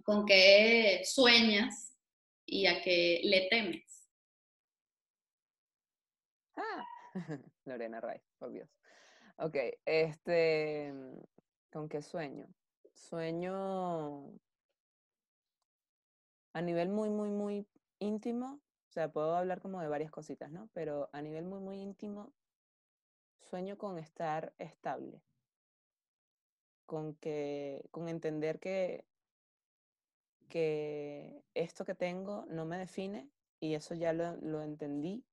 [0.03, 1.93] ¿con qué sueñas
[2.45, 4.07] y a qué le temes?
[6.55, 6.85] Ah,
[7.65, 8.69] Lorena Ray, Dios.
[9.37, 10.93] Ok, este,
[11.73, 12.45] ¿Con qué sueño?
[12.93, 14.39] Sueño
[16.53, 17.67] a nivel muy, muy, muy
[17.97, 18.61] íntimo.
[18.89, 20.69] O sea, puedo hablar como de varias cositas, ¿no?
[20.73, 22.31] Pero a nivel muy, muy íntimo,
[23.39, 25.23] sueño con estar estable.
[26.85, 29.07] Con que, con entender que,
[30.49, 35.25] que esto que tengo no me define y eso ya lo, lo entendí,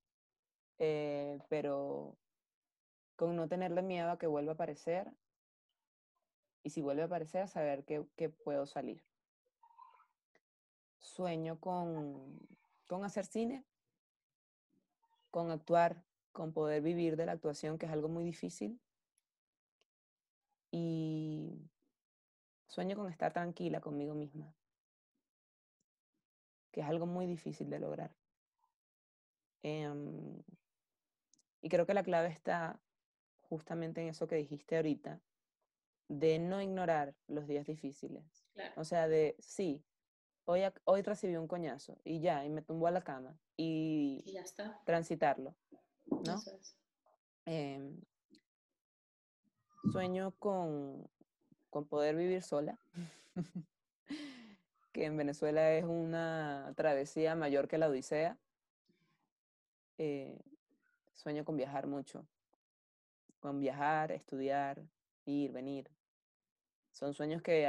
[0.79, 2.17] eh, pero
[3.17, 5.13] con no tenerle miedo a que vuelva a aparecer
[6.63, 9.03] y si vuelve a aparecer, saber que, puedo salir.
[10.99, 12.39] Sueño con,
[12.87, 13.65] con hacer cine,
[15.31, 18.81] con actuar, con poder vivir de la actuación, que es algo muy difícil.
[20.71, 21.71] Y
[22.67, 24.55] sueño con estar tranquila conmigo misma,
[26.71, 28.15] que es algo muy difícil de lograr.
[29.63, 30.43] Em,
[31.63, 32.81] y creo que la clave está
[33.41, 35.21] justamente en eso que dijiste ahorita,
[36.11, 38.25] de no ignorar los días difíciles.
[38.77, 39.81] O sea, de sí,
[40.45, 44.43] hoy, hoy recibí un coñazo y ya, y me tumbó a la cama y, ya
[44.43, 44.81] está.
[44.85, 45.55] transitarlo.
[46.07, 46.43] ¿no?
[47.47, 47.97] Em,
[49.93, 51.09] sueño con,
[51.71, 52.77] con poder vivir sola,
[54.93, 58.37] que en Venezuela es una travesía mayor que la Odisea.
[59.97, 60.41] Eh,
[61.15, 62.27] sueño con viajar mucho,
[63.39, 64.83] con viajar, estudiar,
[65.25, 65.89] ir, venir.
[66.91, 67.67] Son sueños que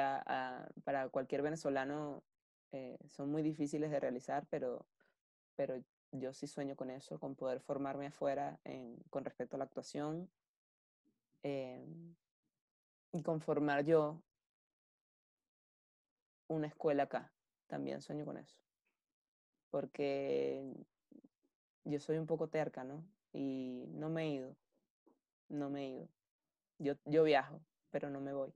[0.84, 2.24] para cualquier venezolano
[2.72, 4.86] eh, son muy difíciles de realizar, pero,
[5.56, 8.60] pero yo sí sueño con eso, con poder formarme afuera
[9.10, 10.30] con respecto a la actuación
[11.44, 12.16] em,
[13.12, 14.22] y conformar yo
[16.48, 17.32] una escuela acá.
[17.68, 18.60] También sueño con eso.
[19.70, 20.62] Porque
[21.86, 23.06] yo soy un poco terca, ¿no?
[23.32, 24.56] Y no me he ido.
[25.48, 26.10] No me he ido.
[26.80, 27.62] Yo, yo viajo,
[27.92, 28.54] pero no me voy.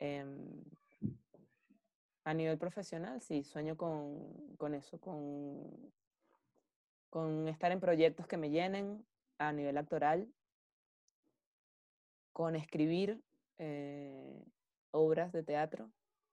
[0.00, 0.64] Em,
[2.24, 5.92] a nivel profesional, sí, sueño con, con eso, con,
[7.10, 9.06] con estar en proyectos que me llenen
[9.38, 10.32] a nivel actoral,
[12.32, 13.22] con escribir
[13.58, 14.42] eh,
[14.90, 15.90] obras de teatro,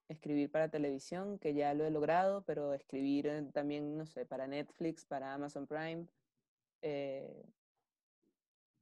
[0.08, 4.48] escribir para televisión, que ya lo he logrado, pero escribir eh, también, no sé, para
[4.48, 6.08] Netflix, para Amazon Prime.
[6.82, 7.44] Eh,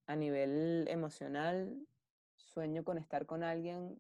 [0.07, 1.88] a nivel emocional,
[2.36, 3.99] sueño con estar con alguien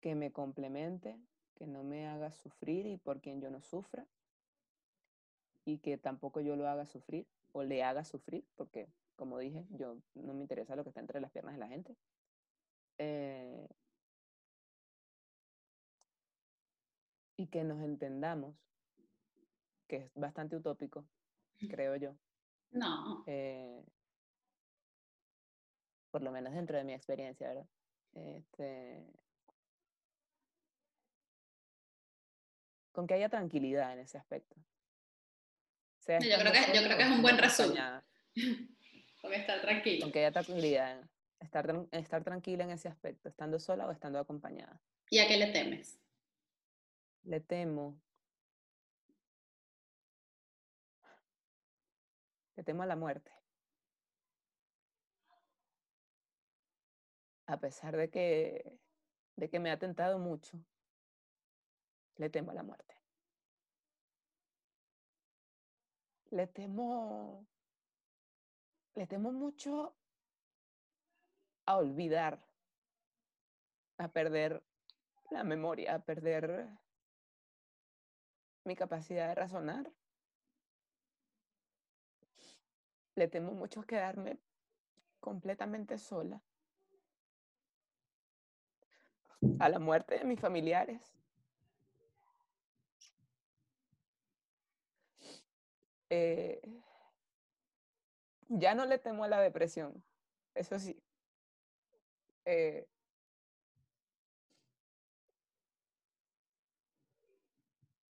[0.00, 1.18] que me complemente,
[1.54, 4.06] que no me haga sufrir y por quien yo no sufra,
[5.64, 9.98] y que tampoco yo lo haga sufrir o le haga sufrir, porque como dije, yo
[10.14, 11.96] no me interesa lo que está entre las piernas de la gente.
[12.98, 13.68] Eh,
[17.36, 18.54] y que nos entendamos,
[19.86, 21.04] que es bastante utópico,
[21.68, 22.16] creo yo.
[22.70, 23.22] No.
[23.26, 23.84] Eh,
[26.10, 27.68] por lo menos dentro de mi experiencia, ¿verdad?
[28.12, 29.06] Este,
[33.00, 34.54] con que haya tranquilidad en ese aspecto.
[36.06, 37.82] yo, creo que, yo creo que es un buen resumen.
[39.22, 40.04] con estar tranquila.
[40.04, 41.02] Con que haya tranquilidad.
[41.38, 44.82] Estar, estar tranquila en ese aspecto, estando sola o estando acompañada.
[45.08, 45.98] ¿Y a qué le temes?
[47.22, 47.98] Le temo.
[52.54, 53.32] Le temo a la muerte.
[57.46, 58.78] A pesar de que,
[59.36, 60.62] de que me ha tentado mucho,
[62.20, 62.94] le temo a la muerte.
[66.32, 67.46] Le temo,
[68.94, 69.96] le temo mucho
[71.64, 72.38] a olvidar,
[73.96, 74.62] a perder
[75.30, 76.68] la memoria, a perder
[78.64, 79.90] mi capacidad de razonar.
[83.14, 84.38] Le temo mucho quedarme
[85.20, 86.42] completamente sola.
[89.58, 91.19] A la muerte de mis familiares.
[96.10, 96.60] Eh,
[98.48, 100.04] ya no le temo a la depresión,
[100.54, 101.00] eso sí.
[102.44, 102.86] Eh,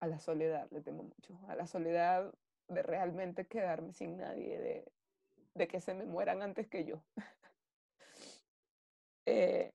[0.00, 2.32] a la soledad le temo mucho, a la soledad
[2.68, 4.92] de realmente quedarme sin nadie, de,
[5.54, 7.02] de que se me mueran antes que yo.
[9.26, 9.72] eh,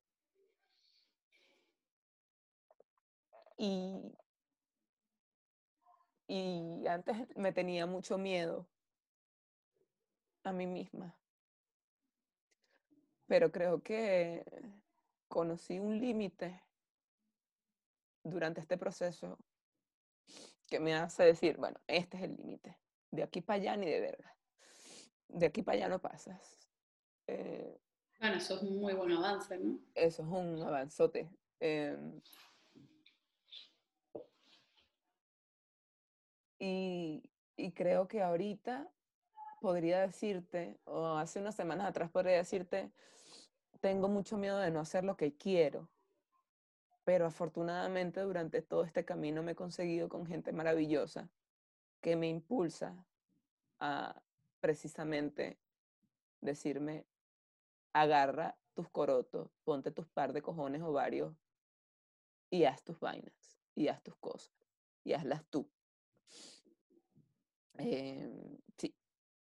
[3.58, 4.16] y,
[6.28, 8.68] y antes me tenía mucho miedo
[10.44, 11.16] a mí misma.
[13.28, 14.46] Pero creo que
[15.28, 16.62] conocí un límite
[18.24, 19.38] durante este proceso
[20.68, 22.78] que me hace decir, bueno, este es el límite.
[23.12, 24.36] De aquí para allá ni de verga.
[25.28, 26.70] De aquí para allá no pasas.
[27.28, 27.80] Eh,
[28.20, 29.80] bueno, eso es un muy buen avance, ¿no?
[29.94, 31.30] Eso es un avanzote.
[31.60, 32.22] Em,
[36.66, 38.90] y, creo que ahorita
[39.62, 42.92] podría decirte, o hace unas semanas atrás podría decirte,
[43.82, 45.90] tengo mucho miedo de no hacer lo que quiero
[47.06, 51.30] pero afortunadamente durante todo este camino me he conseguido con gente maravillosa
[52.02, 53.06] que me impulsa
[53.80, 54.20] a
[54.60, 55.60] precisamente
[56.42, 57.06] decirme,
[57.94, 61.36] agarra tus corotos, ponte tus par de cojones o varios
[62.50, 64.52] y haz tus vainas y haz tus cosas
[65.04, 65.70] y hazlas tú.
[67.78, 68.94] Em, sí,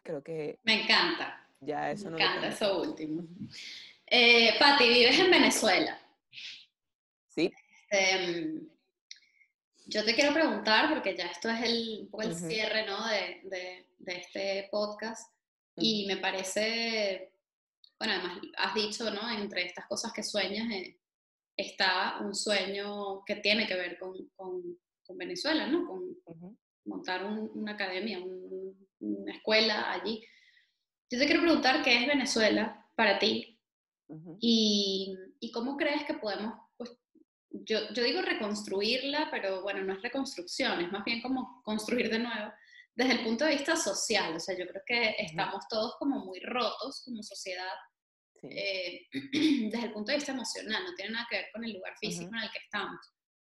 [0.03, 0.59] creo que...
[0.65, 1.49] Me encanta.
[1.61, 3.27] Ya eso me encanta eso último.
[4.07, 5.99] Eh, Pati, vives en Venezuela.
[7.29, 7.53] Sí.
[7.91, 8.61] Este,
[9.87, 13.07] yo te quiero preguntar, porque ya esto es el, un poco el cierre ¿no?
[13.07, 15.33] de, de, de, este podcast,
[15.77, 17.33] y me parece,
[17.99, 19.31] bueno, además has dicho, ¿no?
[19.31, 20.99] Entre estas cosas que sueñas eh,
[21.57, 25.87] está un sueño que tiene que ver con, con, con Venezuela, ¿no?
[25.87, 26.17] Con
[26.87, 28.19] montar una academia,
[29.01, 30.25] una escuela allí.
[31.11, 33.61] Yo te quiero preguntar qué es Venezuela para ti
[34.41, 36.55] y, y, cómo crees que podemos
[37.65, 42.19] yo, yo digo reconstruirla, pero bueno, no es reconstrucción, es más bien como construir de
[42.19, 42.53] nuevo
[42.95, 44.35] desde el punto de vista social.
[44.35, 47.73] O sea, yo creo que estamos todos como muy rotos como sociedad
[48.43, 51.95] eh, desde el punto de vista emocional, no tiene nada que ver con el lugar
[51.99, 53.01] físico en el que estamos.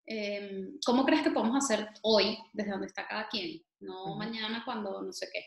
[0.09, 3.61] Em, ¿Cómo crees que podemos hacer hoy, desde donde está cada quien?
[3.81, 5.45] No mañana cuando no sé qué.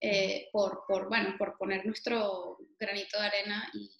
[0.00, 3.90] Eh, por, por, bueno, por poner nuestro granito de arena y,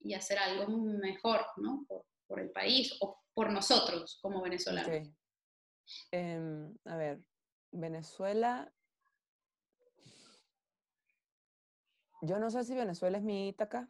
[0.00, 1.84] y, hacer algo mejor, ¿no?
[1.88, 5.08] Por, por el país o por nosotros como venezolanos?
[6.12, 7.20] Em, a ver,
[7.72, 8.72] Venezuela.
[12.20, 13.88] Yo no sé si Venezuela es mi Ítaca.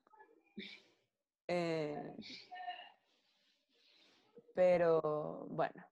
[4.55, 5.84] Pero bueno,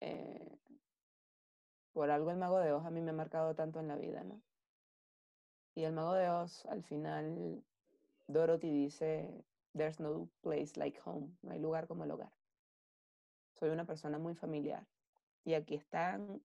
[0.00, 0.58] eh,
[1.92, 4.24] por algo el mago de Oz a mí me ha marcado tanto en la vida,
[4.24, 4.42] ¿no?
[5.74, 7.62] Y el mago de Oz, al final,
[8.26, 9.44] Dorothy dice,
[9.76, 12.32] There's no place like home, no hay lugar como el hogar
[13.58, 14.86] soy una persona muy familiar.
[15.44, 16.42] Y aquí están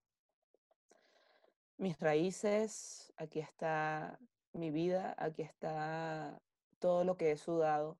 [1.77, 4.19] mis raíces, aquí está
[4.53, 6.41] mi vida, aquí está
[6.79, 7.97] todo lo que he sudado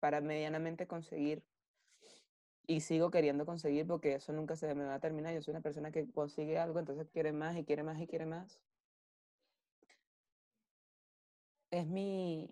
[0.00, 1.42] para medianamente conseguir
[2.66, 5.34] y sigo queriendo conseguir porque eso nunca se me va a terminar.
[5.34, 8.26] Yo soy una persona que consigue algo, entonces quiere más y quiere más y quiere
[8.26, 8.60] más.
[11.70, 12.48] Es mi,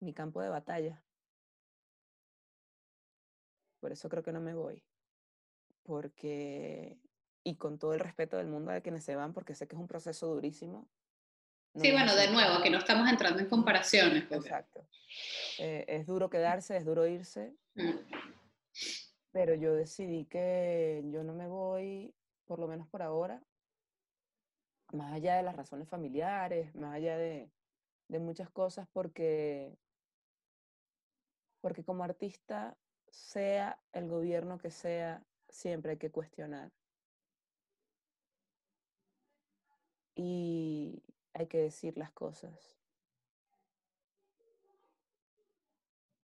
[0.00, 1.04] mi campo de batalla.
[3.80, 4.84] Por eso creo que no me voy.
[5.82, 6.98] Porque,
[7.44, 9.80] y con todo el respeto del mundo de quienes se van, porque sé que es
[9.80, 10.88] un proceso durísimo.
[11.76, 14.30] Sí, bueno, de nuevo, que no estamos entrando en comparaciones.
[14.30, 14.86] Exacto.
[15.58, 17.54] Eh, es duro quedarse, es duro irse.
[17.74, 17.90] Mm.
[19.32, 22.14] Pero yo decidí que yo no me voy,
[22.46, 23.42] por lo menos por ahora,
[24.92, 27.50] más allá de las razones familiares, más allá de,
[28.08, 29.76] de muchas cosas, porque,
[31.60, 32.76] porque como artista
[33.10, 36.70] sea el gobierno que sea, siempre hay que cuestionar.
[40.14, 41.02] Y
[41.32, 42.78] hay que decir las cosas.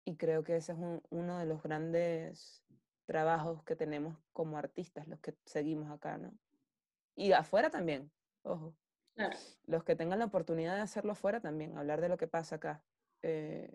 [0.05, 0.77] Y creo que ese es
[1.09, 2.63] uno de los grandes
[3.05, 6.31] trabajos que tenemos como artistas, los que seguimos acá, ¿no?
[7.15, 8.11] Y afuera también,
[8.43, 8.75] ojo.
[9.65, 12.83] Los que tengan la oportunidad de hacerlo afuera también, hablar de lo que pasa acá.
[13.21, 13.71] Eh,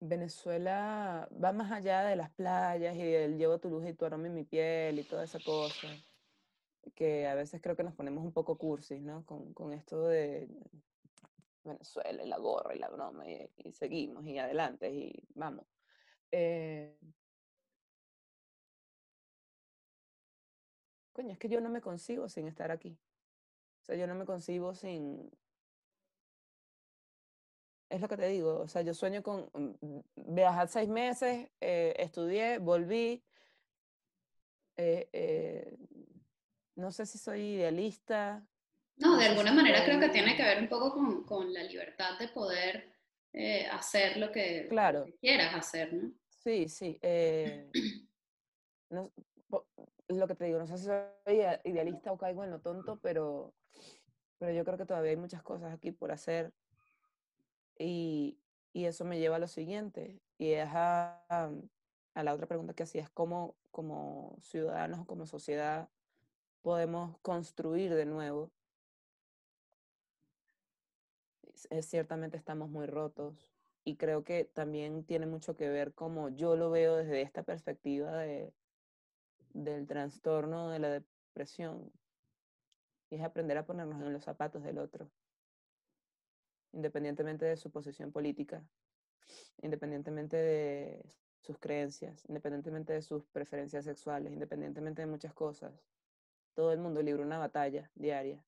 [0.00, 4.26] Venezuela va más allá de las playas y del llevo tu luz y tu aroma
[4.26, 5.88] en mi piel y toda esa cosa,
[6.94, 9.24] que a veces creo que nos ponemos un poco cursis, ¿no?
[9.26, 10.48] Con, con esto de
[11.64, 15.66] Venezuela y la gorra y la broma y, seguimos y adelante y vamos.
[16.32, 16.98] Eh,
[21.12, 22.98] coño, es que yo no me consigo sin estar aquí.
[23.82, 25.30] O sea, yo no me concibo sin,
[27.88, 31.94] es lo que te digo, o sea, yo sueño con mm, viajar seis meses, eh,
[31.98, 33.22] estudié, volví.
[34.76, 35.76] Eh,
[36.78, 38.46] no sé si soy idealista.
[38.96, 42.18] No, de alguna manera creo que tiene que ver un poco con, con la libertad
[42.18, 42.92] de poder
[43.70, 45.06] hacer lo que, claro.
[45.20, 46.12] quieras hacer, ¿no?
[46.28, 46.98] Sí, sí.
[48.90, 49.12] no,
[50.08, 53.54] lo que te digo, no sé si soy idealista o caigo en lo tonto, pero,
[54.38, 56.52] pero yo creo que todavía hay muchas cosas aquí por hacer
[57.76, 58.38] y,
[58.72, 62.84] y eso me lleva a lo siguiente, y es a, a la otra pregunta que
[62.84, 65.88] hacías, ¿cómo como ciudadanos, como sociedad,
[66.62, 68.50] podemos construir de nuevo?
[71.70, 73.52] Es, ciertamente estamos muy rotos
[73.84, 78.12] y creo que también tiene mucho que ver como yo lo veo desde esta perspectiva
[78.18, 78.52] de,
[79.54, 81.92] del trastorno de la depresión.
[83.10, 85.10] Y es aprender a ponernos en los zapatos del otro
[86.72, 88.62] independientemente de su posición política,
[89.62, 91.04] independientemente de
[91.40, 95.72] sus creencias, independientemente de sus preferencias sexuales, independientemente de muchas cosas.
[96.58, 98.44] Todo el mundo libra una batalla diaria.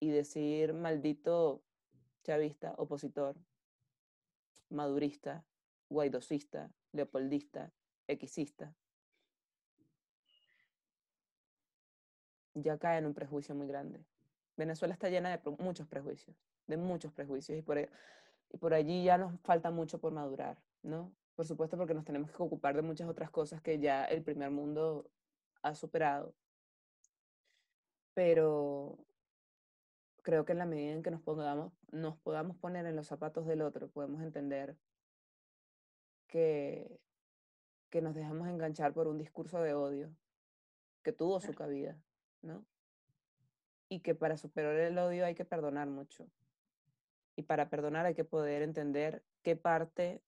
[0.00, 1.62] Y decir maldito
[2.24, 3.36] chavista, opositor,
[4.68, 5.44] madurista,
[5.88, 7.72] guaidosista, leopoldista,
[8.08, 8.74] exista,
[12.54, 14.04] ya cae en un prejuicio muy grande.
[14.56, 16.36] Venezuela está llena de muchos prejuicios,
[16.66, 17.88] de muchos prejuicios, y por, e,
[18.50, 21.12] y por allí ya nos falta mucho por madurar, ¿no?
[21.36, 24.50] Por supuesto porque nos tenemos que ocupar de muchas otras cosas que ya el primer
[24.50, 25.08] mundo
[25.62, 26.34] ha superado.
[28.16, 28.96] Pero
[30.22, 33.46] creo que en la medida en que nos podamos, nos podamos poner en los zapatos
[33.46, 34.74] del otro, podemos entender
[36.26, 36.98] que,
[37.90, 40.16] que nos dejamos enganchar por un discurso de odio
[41.02, 42.00] que tuvo su cabida,
[42.40, 42.64] ¿no?
[43.90, 46.26] Y que para superar el odio hay que perdonar mucho.
[47.36, 50.22] Y para perdonar hay que poder entender qué parte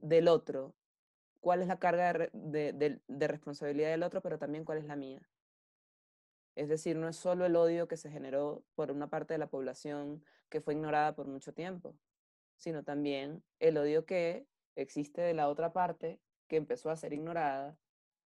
[0.00, 0.74] del otro,
[1.38, 5.22] cuál es la carga de, de, responsabilidad del otro, pero también cuál es la mía.
[6.54, 9.48] Es decir, no es solo el odio que se generó por una parte de la
[9.50, 11.96] población que fue ignorada por mucho tiempo,
[12.56, 14.46] sino también el odio que
[14.76, 17.76] existe de la otra parte que empezó a ser ignorada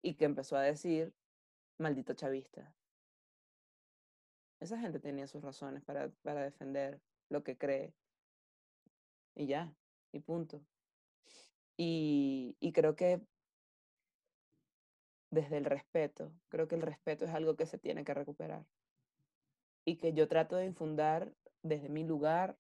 [0.02, 1.14] y que empezó a decir,
[1.78, 2.74] maldito chavista.
[4.60, 7.00] Esa gente tenía sus razones para, para defender
[7.30, 7.94] lo que cree.
[9.36, 9.74] Y ya,
[10.12, 10.66] y punto.
[11.78, 13.22] Y, y creo que
[15.30, 18.66] desde el respeto, creo que el respeto es algo que se tiene que recuperar.
[19.86, 22.58] Y que yo trato de infundar desde mi lugar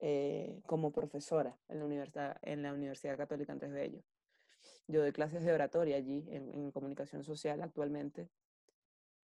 [0.00, 4.02] eh, como profesora en la, Universidad, en la Universidad Católica Andrés Bello.
[4.86, 8.28] Yo doy clases de oratoria allí en, en comunicación social actualmente.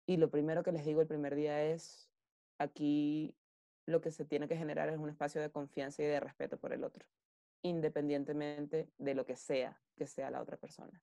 [0.07, 2.09] Y lo primero que les digo el primer día es,
[2.57, 3.35] aquí
[3.85, 6.73] lo que se tiene que generar es un espacio de confianza y de respeto por
[6.73, 7.05] el otro,
[7.61, 11.01] independientemente de lo que sea que sea la otra persona.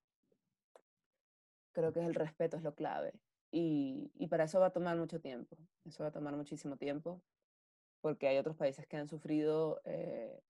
[1.73, 3.14] Creo que el respeto es lo clave
[3.51, 7.23] y, y para eso va a tomar mucho tiempo, eso va a tomar muchísimo tiempo,
[8.01, 10.41] porque hay otros países que han sufrido eh,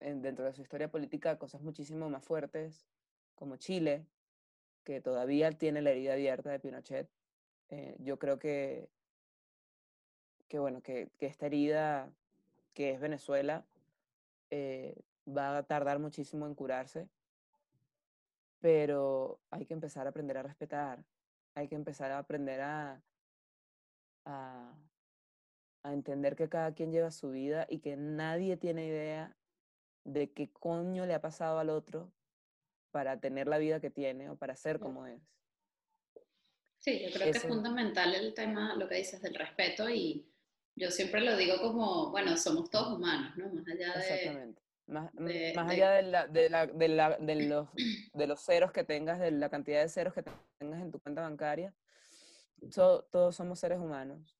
[0.00, 2.86] dentro de su historia política cosas muchísimo más fuertes,
[3.34, 4.06] como Chile,
[4.84, 7.08] que todavía tiene la herida abierta de Pinochet.
[7.68, 8.88] Eh, yo creo que,
[10.48, 12.12] que, bueno, que, que, esta herida,
[12.74, 13.64] que es Venezuela,
[14.50, 14.94] eh,
[15.26, 17.08] va a tardar muchísimo en curarse,
[18.62, 21.04] pero hay que empezar a aprender a respetar,
[21.54, 23.02] hay que empezar a aprender a,
[24.24, 24.72] a,
[25.82, 29.36] a entender que cada quien lleva su vida y que nadie tiene idea
[30.04, 32.12] de qué coño le ha pasado al otro
[32.92, 35.20] para tener la vida que tiene o para ser como es.
[36.78, 40.28] Sí, yo creo que es fundamental el tema, lo que dices del respeto y
[40.76, 43.52] yo siempre lo digo como, bueno, somos todos humanos, ¿no?
[43.52, 44.54] Más allá de...
[44.86, 45.52] Exactamente.
[45.54, 47.68] Más, más allá de, la, de, la, de, la, de, los,
[48.12, 50.24] de los ceros que tengas, de la cantidad de ceros que
[50.58, 51.74] tengas en tu cuenta bancaria,
[52.74, 54.36] todos somos seres humanos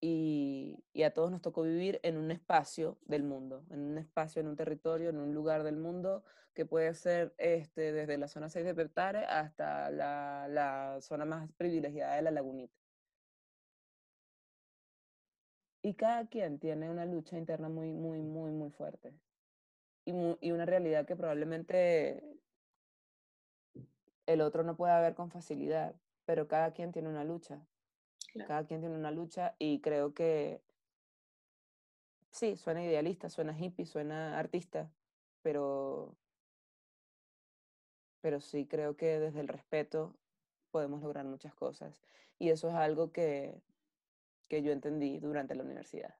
[0.00, 4.40] y, y, a todos nos tocó vivir en un espacio del mundo, en un espacio,
[4.40, 6.24] en un territorio, en un lugar del mundo
[6.54, 11.50] que puede ser este, desde la zona 6 de Petare hasta la, la zona más
[11.56, 12.74] privilegiada de la lagunita.
[15.82, 19.14] Y cada quien tiene una lucha interna muy, muy, muy, muy fuerte.
[20.04, 22.24] Y, y una realidad que probablemente
[24.26, 25.94] el otro no pueda ver con facilidad,
[26.24, 27.60] pero cada quien tiene una lucha
[28.46, 30.62] cada quien tiene una lucha y creo que
[32.30, 34.90] sí, suena idealista, suena hippie, suena artista,
[35.42, 36.16] pero,
[38.20, 40.14] pero sí creo que desde el respeto
[40.70, 42.00] podemos lograr muchas cosas.
[42.38, 43.60] Y eso es algo que,
[44.48, 46.14] que yo entendí durante la universidad.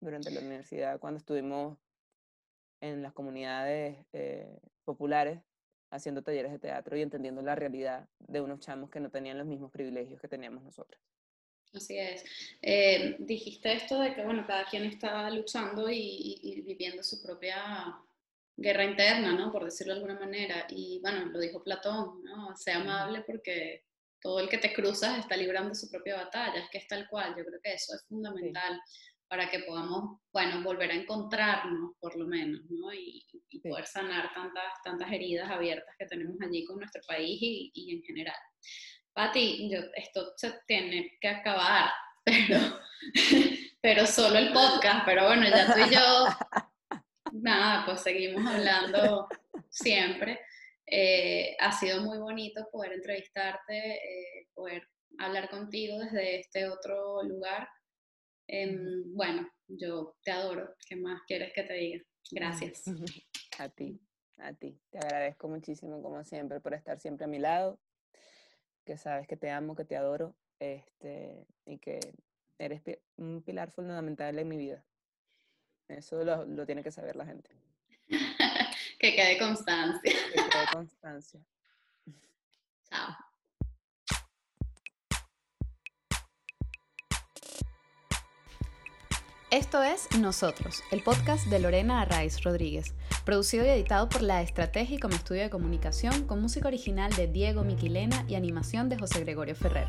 [0.00, 1.78] Durante la universidad, cuando estuvimos
[2.80, 5.40] en las comunidades eh, populares
[5.90, 9.46] haciendo talleres de teatro y entendiendo la realidad de unos chamos que no tenían los
[9.46, 11.00] mismos privilegios que teníamos nosotros.
[11.74, 12.24] Así es.
[12.62, 17.94] Eh, dijiste esto de que, bueno, cada quien está luchando y, viviendo su propia
[18.56, 19.52] guerra interna, ¿no?
[19.52, 20.66] Por decirlo de alguna manera.
[20.70, 22.56] Y, bueno, lo dijo Platón, ¿no?
[22.56, 23.84] Sea amable porque
[24.20, 26.60] todo el que te cruzas está librando su propia batalla.
[26.60, 27.34] Es que es tal cual.
[27.36, 28.80] Yo creo que eso es fundamental
[29.28, 32.92] para que podamos, bueno, volver a encontrarnos, por lo menos, ¿no?
[32.92, 33.24] Y,
[33.62, 38.02] poder sanar tantas, tantas heridas abiertas que tenemos allí con nuestro país y, y en
[38.02, 38.36] general.
[39.12, 41.90] Pati, yo, esto se tiene que acabar,
[42.24, 42.80] pero,
[43.80, 46.26] pero solo el podcast, pero bueno, ya tú y yo,
[47.32, 49.28] nada, pues seguimos hablando
[49.68, 50.40] siempre.
[50.86, 54.88] Eh, ha sido muy bonito poder entrevistarte, eh, poder
[55.18, 57.68] hablar contigo desde este otro lugar.
[58.48, 60.74] Em, bueno, yo te adoro.
[60.88, 62.04] ¿Qué más quieres que te diga?
[62.30, 62.82] Gracias.
[63.58, 64.00] A ti,
[64.36, 64.80] a ti.
[64.90, 67.80] Te agradezco muchísimo, como siempre, por estar siempre a mi lado
[68.88, 72.00] que sabes que te amo, que te adoro, este, y que
[72.58, 72.80] eres
[73.18, 74.82] un pilar fundamental en mi vida.
[75.88, 77.50] Eso lo, lo tiene que saber la gente.
[78.98, 80.00] que quede constancia.
[80.02, 81.40] Que quede constancia.
[82.88, 83.27] Chao.
[89.58, 92.94] Esto es Nosotros, el podcast de Lorena Arraiz Rodríguez,
[93.24, 97.64] producido y editado por La Estrategia como estudio de comunicación, con música original de Diego
[97.64, 99.88] Miquilena y animación de José Gregorio Ferrer.